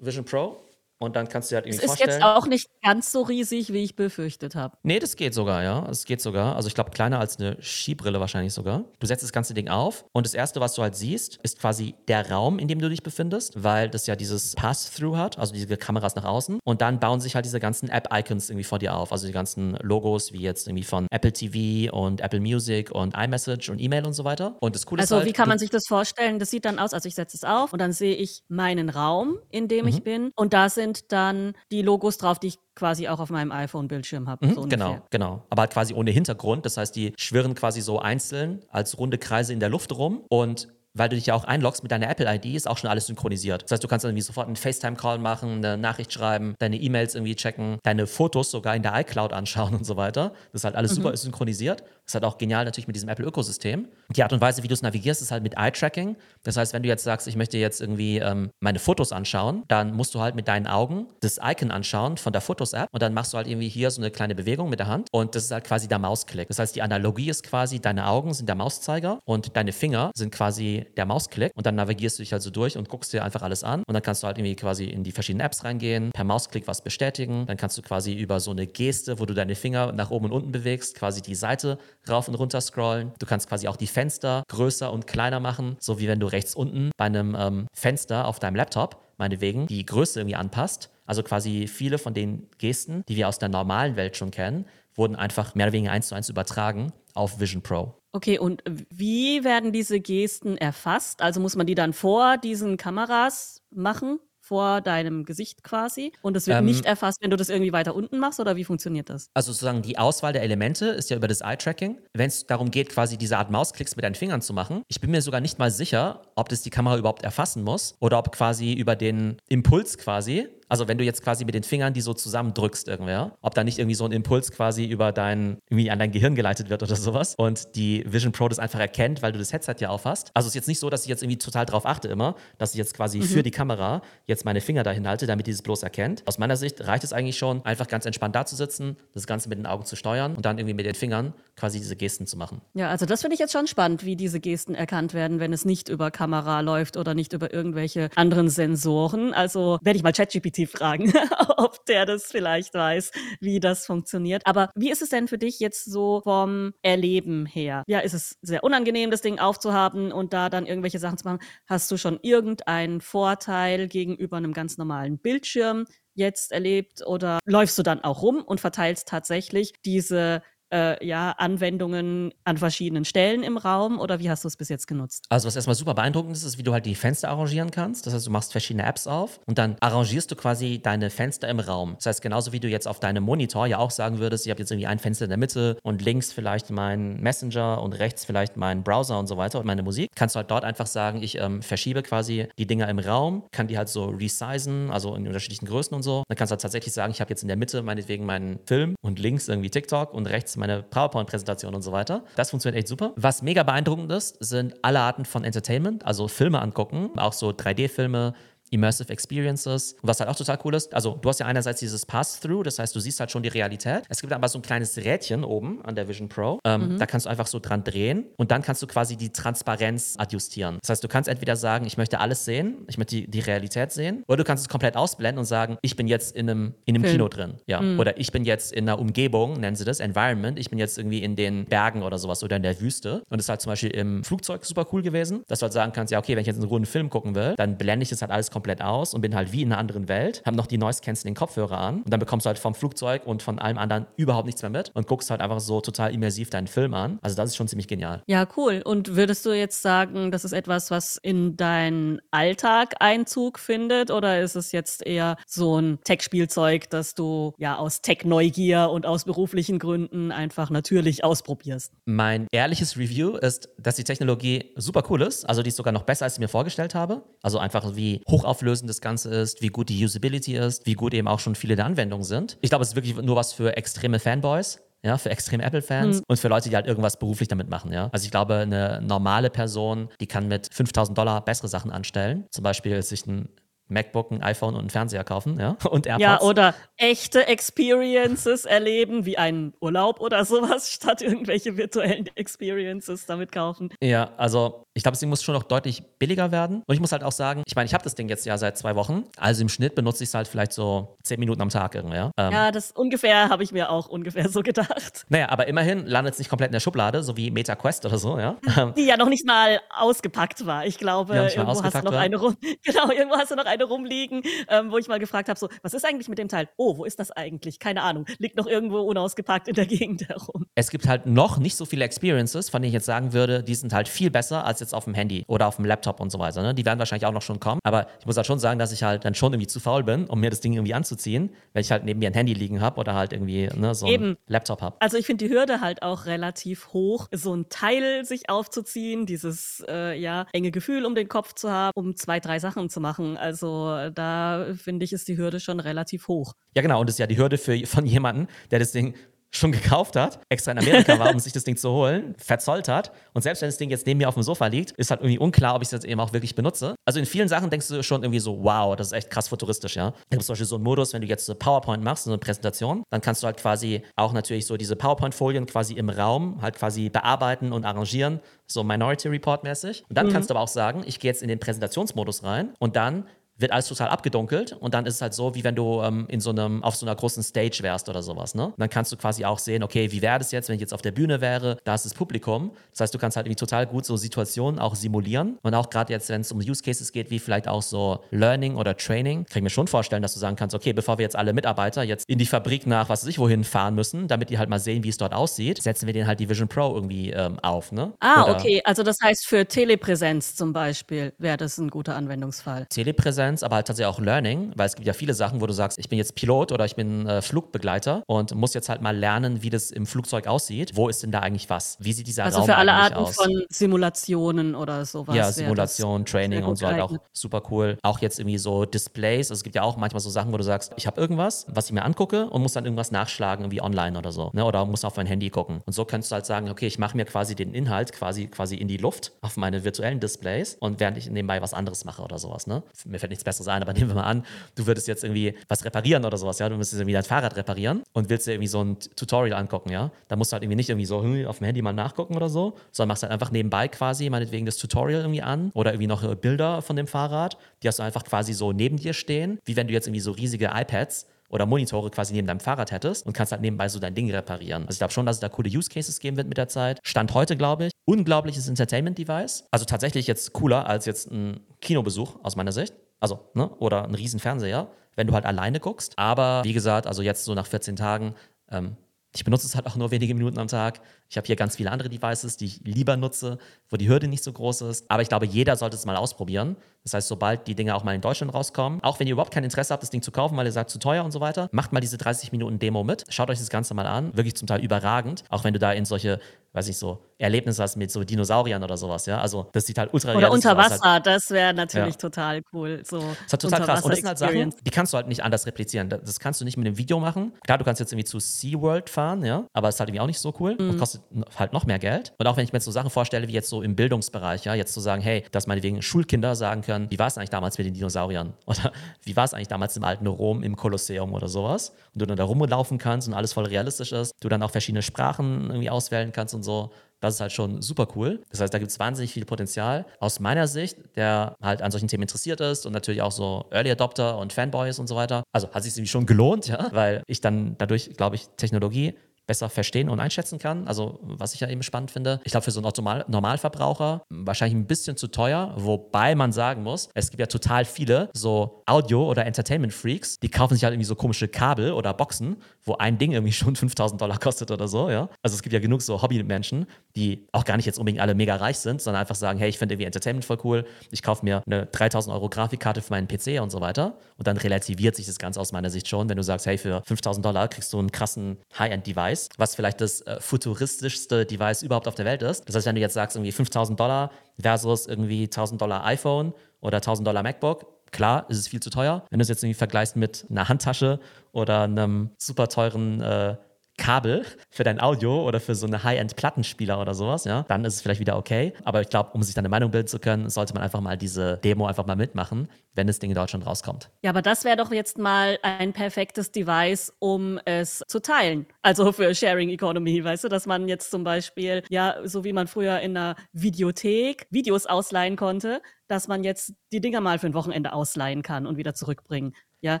[0.00, 0.67] Vision Pro
[0.98, 2.10] und dann kannst du dir halt Es irgendwie ist vorstellen.
[2.20, 4.76] jetzt auch nicht ganz so riesig, wie ich befürchtet habe.
[4.82, 5.86] Nee, das geht sogar, ja.
[5.90, 6.56] Es geht sogar.
[6.56, 8.84] Also ich glaube, kleiner als eine Skibrille wahrscheinlich sogar.
[8.98, 11.94] Du setzt das ganze Ding auf und das Erste, was du halt siehst, ist quasi
[12.08, 15.76] der Raum, in dem du dich befindest, weil das ja dieses Pass-Through hat, also diese
[15.76, 16.58] Kameras nach außen.
[16.64, 19.12] Und dann bauen sich halt diese ganzen App-Icons irgendwie vor dir auf.
[19.12, 23.68] Also die ganzen Logos, wie jetzt irgendwie von Apple TV und Apple Music und iMessage
[23.70, 24.56] und E-Mail und so weiter.
[24.60, 26.38] Und das Coole Also, ist halt, wie kann man sich das vorstellen?
[26.38, 29.38] Das sieht dann aus, also ich setze es auf und dann sehe ich meinen Raum,
[29.50, 29.88] in dem Mhm.
[29.88, 30.30] ich bin.
[30.36, 34.46] Und da sind dann die Logos drauf, die ich quasi auch auf meinem iPhone-Bildschirm habe.
[34.46, 35.44] Mhm, so genau, genau.
[35.50, 36.64] Aber halt quasi ohne Hintergrund.
[36.64, 40.68] Das heißt, die schwirren quasi so einzeln als runde Kreise in der Luft rum und
[40.94, 43.62] weil du dich ja auch einloggst mit deiner Apple-ID, ist auch schon alles synchronisiert.
[43.62, 47.36] Das heißt, du kannst irgendwie sofort einen FaceTime-Call machen, eine Nachricht schreiben, deine E-Mails irgendwie
[47.36, 50.32] checken, deine Fotos sogar in der iCloud anschauen und so weiter.
[50.52, 51.84] Das ist halt alles super synchronisiert.
[52.08, 53.86] Ist halt auch genial natürlich mit diesem Apple-Ökosystem.
[54.16, 56.16] Die Art und Weise, wie du es navigierst, ist halt mit Eye-Tracking.
[56.42, 59.92] Das heißt, wenn du jetzt sagst, ich möchte jetzt irgendwie ähm, meine Fotos anschauen, dann
[59.92, 63.34] musst du halt mit deinen Augen das Icon anschauen von der Fotos-App und dann machst
[63.34, 65.64] du halt irgendwie hier so eine kleine Bewegung mit der Hand und das ist halt
[65.64, 66.48] quasi der Mausklick.
[66.48, 70.32] Das heißt, die Analogie ist quasi, deine Augen sind der Mauszeiger und deine Finger sind
[70.32, 73.42] quasi der Mausklick und dann navigierst du dich halt so durch und guckst dir einfach
[73.42, 76.24] alles an und dann kannst du halt irgendwie quasi in die verschiedenen Apps reingehen, per
[76.24, 79.92] Mausklick was bestätigen, dann kannst du quasi über so eine Geste, wo du deine Finger
[79.92, 81.78] nach oben und unten bewegst, quasi die Seite
[82.10, 83.12] rauf und runter scrollen.
[83.18, 86.54] Du kannst quasi auch die Fenster größer und kleiner machen, so wie wenn du rechts
[86.54, 90.90] unten bei einem ähm, Fenster auf deinem Laptop meinetwegen die Größe irgendwie anpasst.
[91.06, 95.16] Also quasi viele von den Gesten, die wir aus der normalen Welt schon kennen, wurden
[95.16, 97.94] einfach mehr oder weniger eins zu eins übertragen auf Vision Pro.
[98.12, 101.20] Okay, und wie werden diese Gesten erfasst?
[101.20, 104.18] Also muss man die dann vor diesen Kameras machen?
[104.48, 106.10] Vor deinem Gesicht quasi?
[106.22, 108.40] Und es wird Ähm, nicht erfasst, wenn du das irgendwie weiter unten machst?
[108.40, 109.28] Oder wie funktioniert das?
[109.34, 111.98] Also sozusagen die Auswahl der Elemente ist ja über das Eye-Tracking.
[112.14, 115.10] Wenn es darum geht, quasi diese Art Mausklicks mit deinen Fingern zu machen, ich bin
[115.10, 118.72] mir sogar nicht mal sicher, ob das die Kamera überhaupt erfassen muss oder ob quasi
[118.72, 122.88] über den Impuls quasi, Also wenn du jetzt quasi mit den Fingern die so zusammendrückst
[122.88, 126.34] irgendwer, ob da nicht irgendwie so ein Impuls quasi über dein, irgendwie an dein Gehirn
[126.34, 129.76] geleitet wird oder sowas und die Vision Pro das einfach erkennt, weil du das Headset
[129.78, 130.30] ja aufhast.
[130.34, 132.72] Also es ist jetzt nicht so, dass ich jetzt irgendwie total drauf achte immer, dass
[132.72, 133.24] ich jetzt quasi mhm.
[133.24, 136.22] für die Kamera jetzt meine Finger dahin halte, damit dieses bloß erkennt.
[136.26, 139.48] Aus meiner Sicht reicht es eigentlich schon, einfach ganz entspannt da zu sitzen, das Ganze
[139.48, 142.36] mit den Augen zu steuern und dann irgendwie mit den Fingern quasi diese Gesten zu
[142.36, 142.60] machen.
[142.74, 145.64] Ja, also das finde ich jetzt schon spannend, wie diese Gesten erkannt werden, wenn es
[145.64, 149.32] nicht über Kamera läuft oder nicht über irgendwelche anderen Sensoren.
[149.32, 151.12] Also werde ich mal ChatGPT fragen,
[151.56, 154.42] ob der das vielleicht weiß, wie das funktioniert.
[154.46, 157.84] Aber wie ist es denn für dich jetzt so vom Erleben her?
[157.86, 161.40] Ja, ist es sehr unangenehm, das Ding aufzuhaben und da dann irgendwelche Sachen zu machen?
[161.66, 165.86] Hast du schon irgendeinen Vorteil gegenüber einem ganz normalen Bildschirm?
[166.18, 172.32] jetzt erlebt oder läufst du dann auch rum und verteilst tatsächlich diese äh, ja, Anwendungen
[172.44, 175.26] an verschiedenen Stellen im Raum oder wie hast du es bis jetzt genutzt?
[175.28, 178.06] Also was erstmal super beeindruckend ist, ist, wie du halt die Fenster arrangieren kannst.
[178.06, 181.60] Das heißt, du machst verschiedene Apps auf und dann arrangierst du quasi deine Fenster im
[181.60, 181.94] Raum.
[181.96, 184.60] Das heißt, genauso wie du jetzt auf deinem Monitor ja auch sagen würdest, ich habe
[184.60, 188.56] jetzt irgendwie ein Fenster in der Mitte und links vielleicht mein Messenger und rechts vielleicht
[188.56, 191.38] mein Browser und so weiter und meine Musik, kannst du halt dort einfach sagen, ich
[191.38, 195.66] ähm, verschiebe quasi die Dinger im Raum, kann die halt so resizen, also in unterschiedlichen
[195.66, 196.24] Größen und so.
[196.28, 198.94] Dann kannst du halt tatsächlich sagen, ich habe jetzt in der Mitte meinetwegen meinen Film
[199.02, 202.24] und links irgendwie TikTok und rechts meine PowerPoint-Präsentation und so weiter.
[202.36, 203.12] Das funktioniert echt super.
[203.16, 208.34] Was mega beeindruckend ist, sind alle Arten von Entertainment, also Filme angucken, auch so 3D-Filme,
[208.70, 209.96] Immersive Experiences.
[210.02, 212.94] was halt auch total cool ist, also du hast ja einerseits dieses Pass-Through, das heißt,
[212.94, 214.04] du siehst halt schon die Realität.
[214.08, 216.60] Es gibt aber so ein kleines Rädchen oben an der Vision Pro.
[216.64, 216.98] Ähm, mhm.
[216.98, 220.78] Da kannst du einfach so dran drehen und dann kannst du quasi die Transparenz adjustieren.
[220.80, 223.92] Das heißt, du kannst entweder sagen, ich möchte alles sehen, ich möchte die, die Realität
[223.92, 226.96] sehen, oder du kannst es komplett ausblenden und sagen, ich bin jetzt in einem, in
[226.96, 227.54] einem Kino drin.
[227.66, 227.80] Ja.
[227.80, 227.98] Mhm.
[227.98, 230.58] Oder ich bin jetzt in einer Umgebung, nennen sie das, Environment.
[230.58, 233.22] Ich bin jetzt irgendwie in den Bergen oder sowas oder in der Wüste.
[233.28, 235.92] Und das ist halt zum Beispiel im Flugzeug super cool gewesen, dass du halt sagen
[235.92, 238.20] kannst, ja, okay, wenn ich jetzt einen runden Film gucken will, dann blende ich das
[238.20, 240.78] halt alles komplett aus und bin halt wie in einer anderen Welt, habe noch die
[240.78, 244.06] Noise Canceling Kopfhörer an und dann bekommst du halt vom Flugzeug und von allem anderen
[244.16, 247.18] überhaupt nichts mehr mit und guckst halt einfach so total immersiv deinen Film an.
[247.22, 248.22] Also das ist schon ziemlich genial.
[248.26, 248.82] Ja, cool.
[248.84, 254.40] Und würdest du jetzt sagen, das ist etwas, was in deinen Alltag Einzug findet oder
[254.40, 259.78] ist es jetzt eher so ein Tech-Spielzeug, das du ja aus Tech-Neugier und aus beruflichen
[259.78, 261.92] Gründen einfach natürlich ausprobierst?
[262.04, 265.48] Mein ehrliches Review ist, dass die Technologie super cool ist.
[265.48, 267.22] Also die ist sogar noch besser, als ich mir vorgestellt habe.
[267.42, 271.28] Also einfach wie hochauflösend das Ganze ist, wie gut die Usability ist, wie gut eben
[271.28, 272.58] auch schon viele der Anwendungen sind.
[272.60, 274.80] Ich glaube, es ist wirklich nur was für extreme Fanboys.
[275.04, 276.24] Ja, für extreme Apple-Fans mhm.
[276.26, 278.08] und für Leute, die halt irgendwas beruflich damit machen, ja.
[278.10, 282.46] Also ich glaube, eine normale Person, die kann mit 5000 Dollar bessere Sachen anstellen.
[282.50, 283.48] Zum Beispiel sich ein
[283.88, 286.22] MacBook, ein iPhone und einen Fernseher kaufen, ja, und AirPods.
[286.22, 293.52] Ja, oder echte Experiences erleben, wie einen Urlaub oder sowas, statt irgendwelche virtuellen Experiences damit
[293.52, 293.90] kaufen.
[294.02, 296.82] Ja, also ich glaube, das Ding muss schon noch deutlich billiger werden.
[296.86, 298.76] Und ich muss halt auch sagen, ich meine, ich habe das Ding jetzt ja seit
[298.76, 301.94] zwei Wochen, also im Schnitt benutze ich es halt vielleicht so zehn Minuten am Tag
[301.94, 302.30] irgendwie, ja.
[302.36, 305.24] Ähm, ja, das ungefähr habe ich mir auch ungefähr so gedacht.
[305.30, 308.38] Naja, aber immerhin landet es nicht komplett in der Schublade, so wie MetaQuest oder so,
[308.38, 308.56] ja.
[308.96, 310.84] Die ja noch nicht mal ausgepackt war.
[310.84, 312.20] Ich glaube, irgendwo hast du noch war.
[312.20, 312.56] eine rum.
[312.84, 315.68] Genau, irgendwo hast du noch eine eine rumliegen, ähm, wo ich mal gefragt habe, so,
[315.82, 316.68] was ist eigentlich mit dem Teil?
[316.76, 317.78] Oh, wo ist das eigentlich?
[317.78, 318.26] Keine Ahnung.
[318.38, 320.66] Liegt noch irgendwo unausgepackt in der Gegend herum.
[320.74, 323.74] Es gibt halt noch nicht so viele Experiences, von denen ich jetzt sagen würde, die
[323.74, 326.38] sind halt viel besser als jetzt auf dem Handy oder auf dem Laptop und so
[326.38, 326.62] weiter.
[326.62, 326.74] Ne?
[326.74, 327.80] Die werden wahrscheinlich auch noch schon kommen.
[327.84, 330.26] Aber ich muss halt schon sagen, dass ich halt dann schon irgendwie zu faul bin,
[330.26, 332.98] um mir das Ding irgendwie anzuziehen, wenn ich halt neben mir ein Handy liegen habe
[333.00, 334.30] oder halt irgendwie ne, so Eben.
[334.30, 334.96] ein Laptop habe.
[335.00, 339.84] Also ich finde die Hürde halt auch relativ hoch, so ein Teil sich aufzuziehen, dieses
[339.88, 343.36] äh, ja enge Gefühl um den Kopf zu haben, um zwei, drei Sachen zu machen.
[343.36, 346.54] Also da finde ich, ist die Hürde schon relativ hoch.
[346.74, 347.00] Ja, genau.
[347.00, 349.14] Und das ist ja die Hürde für, von jemandem, der das Ding
[349.50, 353.12] schon gekauft hat, extra in Amerika war, um sich das Ding zu holen, verzollt hat.
[353.32, 355.38] Und selbst wenn das Ding jetzt neben mir auf dem Sofa liegt, ist halt irgendwie
[355.38, 356.94] unklar, ob ich es jetzt eben auch wirklich benutze.
[357.06, 359.96] Also in vielen Sachen denkst du schon irgendwie so, wow, das ist echt krass futuristisch,
[359.96, 360.10] ja.
[360.10, 362.38] Da gibt zum Beispiel so einen Modus, wenn du jetzt eine PowerPoint machst, so eine
[362.38, 366.76] Präsentation, dann kannst du halt quasi auch natürlich so diese PowerPoint-Folien quasi im Raum halt
[366.76, 370.04] quasi bearbeiten und arrangieren, so Minority Report mäßig.
[370.08, 370.32] Und dann mhm.
[370.32, 373.24] kannst du aber auch sagen, ich gehe jetzt in den Präsentationsmodus rein und dann
[373.58, 376.40] wird alles total abgedunkelt und dann ist es halt so, wie wenn du ähm, in
[376.40, 378.66] so einem, auf so einer großen Stage wärst oder sowas, ne?
[378.66, 380.94] Und dann kannst du quasi auch sehen, okay, wie wäre das jetzt, wenn ich jetzt
[380.94, 382.70] auf der Bühne wäre, da ist das Publikum.
[382.92, 386.12] Das heißt, du kannst halt irgendwie total gut so Situationen auch simulieren und auch gerade
[386.12, 389.58] jetzt, wenn es um Use Cases geht, wie vielleicht auch so Learning oder Training, kann
[389.58, 392.28] ich mir schon vorstellen, dass du sagen kannst, okay, bevor wir jetzt alle Mitarbeiter jetzt
[392.28, 395.02] in die Fabrik nach, was weiß ich, wohin fahren müssen, damit die halt mal sehen,
[395.02, 398.12] wie es dort aussieht, setzen wir den halt die Vision Pro irgendwie ähm, auf, ne?
[398.20, 402.86] Ah, oder okay, also das heißt für Telepräsenz zum Beispiel wäre das ein guter Anwendungsfall.
[402.86, 405.72] Telepräsenz Experience, aber halt tatsächlich auch Learning, weil es gibt ja viele Sachen, wo du
[405.72, 409.16] sagst, ich bin jetzt Pilot oder ich bin äh, Flugbegleiter und muss jetzt halt mal
[409.16, 410.92] lernen, wie das im Flugzeug aussieht.
[410.94, 411.96] Wo ist denn da eigentlich was?
[412.00, 413.36] Wie sieht dieser also Raum für alle Arten aus?
[413.36, 415.36] von Simulationen oder sowas.
[415.36, 417.98] Ja, Simulation, Training und so halt auch super cool.
[418.02, 419.50] Auch jetzt irgendwie so Displays.
[419.50, 421.86] Also es gibt ja auch manchmal so Sachen, wo du sagst, ich habe irgendwas, was
[421.86, 424.50] ich mir angucke und muss dann irgendwas nachschlagen, irgendwie online oder so.
[424.52, 424.64] Ne?
[424.64, 425.80] Oder muss auf mein Handy gucken.
[425.86, 428.76] Und so könntest du halt sagen, okay, ich mache mir quasi den Inhalt quasi, quasi
[428.76, 432.38] in die Luft auf meine virtuellen Displays und während ich nebenbei was anderes mache oder
[432.38, 432.66] sowas.
[432.66, 432.82] Ne?
[433.04, 435.84] Mir fällt nichts Besseres ein, aber nehmen wir mal an, du würdest jetzt irgendwie was
[435.84, 436.68] reparieren oder sowas, ja.
[436.68, 440.10] Du müsstest irgendwie dein Fahrrad reparieren und willst dir irgendwie so ein Tutorial angucken, ja.
[440.28, 442.48] Da musst du halt irgendwie nicht irgendwie so hm, auf dem Handy mal nachgucken oder
[442.48, 446.22] so, sondern machst halt einfach nebenbei quasi meinetwegen das Tutorial irgendwie an oder irgendwie noch
[446.22, 447.56] äh, Bilder von dem Fahrrad.
[447.82, 450.32] Die hast du einfach quasi so neben dir stehen, wie wenn du jetzt irgendwie so
[450.32, 454.14] riesige iPads oder Monitore quasi neben deinem Fahrrad hättest und kannst halt nebenbei so dein
[454.14, 454.82] Ding reparieren.
[454.82, 457.00] Also ich glaube schon, dass es da coole Use Cases geben wird mit der Zeit.
[457.02, 459.64] Stand heute, glaube ich, unglaubliches Entertainment-Device.
[459.70, 462.94] Also tatsächlich jetzt cooler als jetzt ein Kinobesuch aus meiner Sicht.
[463.20, 463.68] Also, ne?
[463.78, 466.18] Oder ein riesen Fernseher, wenn du halt alleine guckst.
[466.18, 468.34] Aber wie gesagt, also jetzt so nach 14 Tagen,
[468.70, 468.96] ähm,
[469.34, 471.00] ich benutze es halt auch nur wenige Minuten am Tag.
[471.30, 473.58] Ich habe hier ganz viele andere Devices, die ich lieber nutze,
[473.90, 475.10] wo die Hürde nicht so groß ist.
[475.10, 476.76] Aber ich glaube, jeder sollte es mal ausprobieren.
[477.04, 479.64] Das heißt, sobald die Dinge auch mal in Deutschland rauskommen, auch wenn ihr überhaupt kein
[479.64, 481.92] Interesse habt, das Ding zu kaufen, weil ihr sagt, zu teuer und so weiter, macht
[481.92, 483.24] mal diese 30 Minuten Demo mit.
[483.28, 484.36] Schaut euch das Ganze mal an.
[484.36, 485.44] Wirklich zum Teil überragend.
[485.48, 486.40] Auch wenn du da in solche,
[486.72, 489.40] weiß ich so, Erlebnisse hast mit so Dinosauriern oder sowas, ja.
[489.40, 490.90] Also das sieht halt ultra Oder unter aus.
[490.90, 490.92] Halt.
[491.00, 492.18] Wasser, das wäre natürlich Ja.
[492.20, 493.00] total cool.
[493.04, 494.02] So Das halt total krass.
[494.02, 496.08] Und das sind halt Sachen, die kannst du halt nicht anders replizieren.
[496.10, 497.52] Das- Das kannst du nicht mit einem Video machen.
[497.64, 500.26] Klar, du kannst jetzt irgendwie zu SeaWorld fahren, ja, aber es ist halt irgendwie auch
[500.26, 500.90] nicht so cool Mhm.
[500.90, 502.32] und kostet n- halt noch mehr Geld.
[502.38, 504.74] Und auch wenn ich mir jetzt so Sachen vorstelle, wie jetzt so im Bildungsbereich, ja,
[504.74, 507.86] jetzt zu sagen, hey, dass meinetwegen Schulkinder sagen können, wie war es eigentlich damals mit
[507.86, 508.54] den Dinosauriern?
[508.66, 508.92] Oder
[509.24, 511.90] wie war es eigentlich damals im alten Rom im Kolosseum oder sowas?
[512.14, 514.32] Und du dann da rumlaufen kannst und alles voll realistisch ist.
[514.40, 516.90] Du dann auch verschiedene Sprachen irgendwie auswählen kannst und so.
[517.20, 518.44] Das ist halt schon super cool.
[518.50, 520.06] Das heißt, da gibt es wahnsinnig viel Potenzial.
[520.20, 523.90] Aus meiner Sicht, der halt an solchen Themen interessiert ist und natürlich auch so Early
[523.90, 525.42] Adopter und Fanboys und so weiter.
[525.52, 529.14] Also hat sich irgendwie schon gelohnt, ja, weil ich dann dadurch, glaube ich, Technologie
[529.48, 530.86] besser verstehen und einschätzen kann.
[530.86, 532.40] Also, was ich ja eben spannend finde.
[532.44, 536.84] Ich glaube, für so einen Automal Normalverbraucher wahrscheinlich ein bisschen zu teuer, wobei man sagen
[536.84, 541.06] muss, es gibt ja total viele so Audio- oder Entertainment-Freaks, die kaufen sich halt irgendwie
[541.06, 545.10] so komische Kabel oder Boxen, wo ein Ding irgendwie schon 5000 Dollar kostet oder so,
[545.10, 545.28] ja.
[545.42, 546.86] Also, es gibt ja genug so Hobbymenschen,
[547.18, 549.78] die auch gar nicht jetzt unbedingt alle mega reich sind, sondern einfach sagen, hey, ich
[549.78, 553.60] finde irgendwie Entertainment voll cool, ich kaufe mir eine 3000 Euro Grafikkarte für meinen PC
[553.60, 554.18] und so weiter.
[554.36, 557.02] Und dann relativiert sich das Ganze aus meiner Sicht schon, wenn du sagst, hey, für
[557.04, 562.14] 5000 Dollar kriegst du einen krassen High-End-Device, was vielleicht das äh, futuristischste Device überhaupt auf
[562.14, 562.68] der Welt ist.
[562.68, 566.98] Das heißt, wenn du jetzt sagst, irgendwie 5000 Dollar versus irgendwie 1000 Dollar iPhone oder
[566.98, 569.24] 1000 Dollar MacBook, klar, ist es viel zu teuer.
[569.30, 571.20] Wenn du es jetzt irgendwie vergleichst mit einer Handtasche
[571.52, 573.56] oder einem super teuren äh,
[573.98, 578.00] Kabel für dein Audio oder für so eine High-End-Plattenspieler oder sowas, ja, dann ist es
[578.00, 578.72] vielleicht wieder okay.
[578.84, 581.18] Aber ich glaube, um sich dann eine Meinung bilden zu können, sollte man einfach mal
[581.18, 584.10] diese Demo einfach mal mitmachen, wenn das Ding in Deutschland rauskommt.
[584.22, 588.66] Ja, aber das wäre doch jetzt mal ein perfektes Device, um es zu teilen.
[588.82, 592.66] Also für Sharing Economy, weißt du, dass man jetzt zum Beispiel, ja, so wie man
[592.68, 597.54] früher in einer Videothek Videos ausleihen konnte, dass man jetzt die Dinger mal für ein
[597.54, 599.54] Wochenende ausleihen kann und wieder zurückbringen.
[599.80, 600.00] Ja,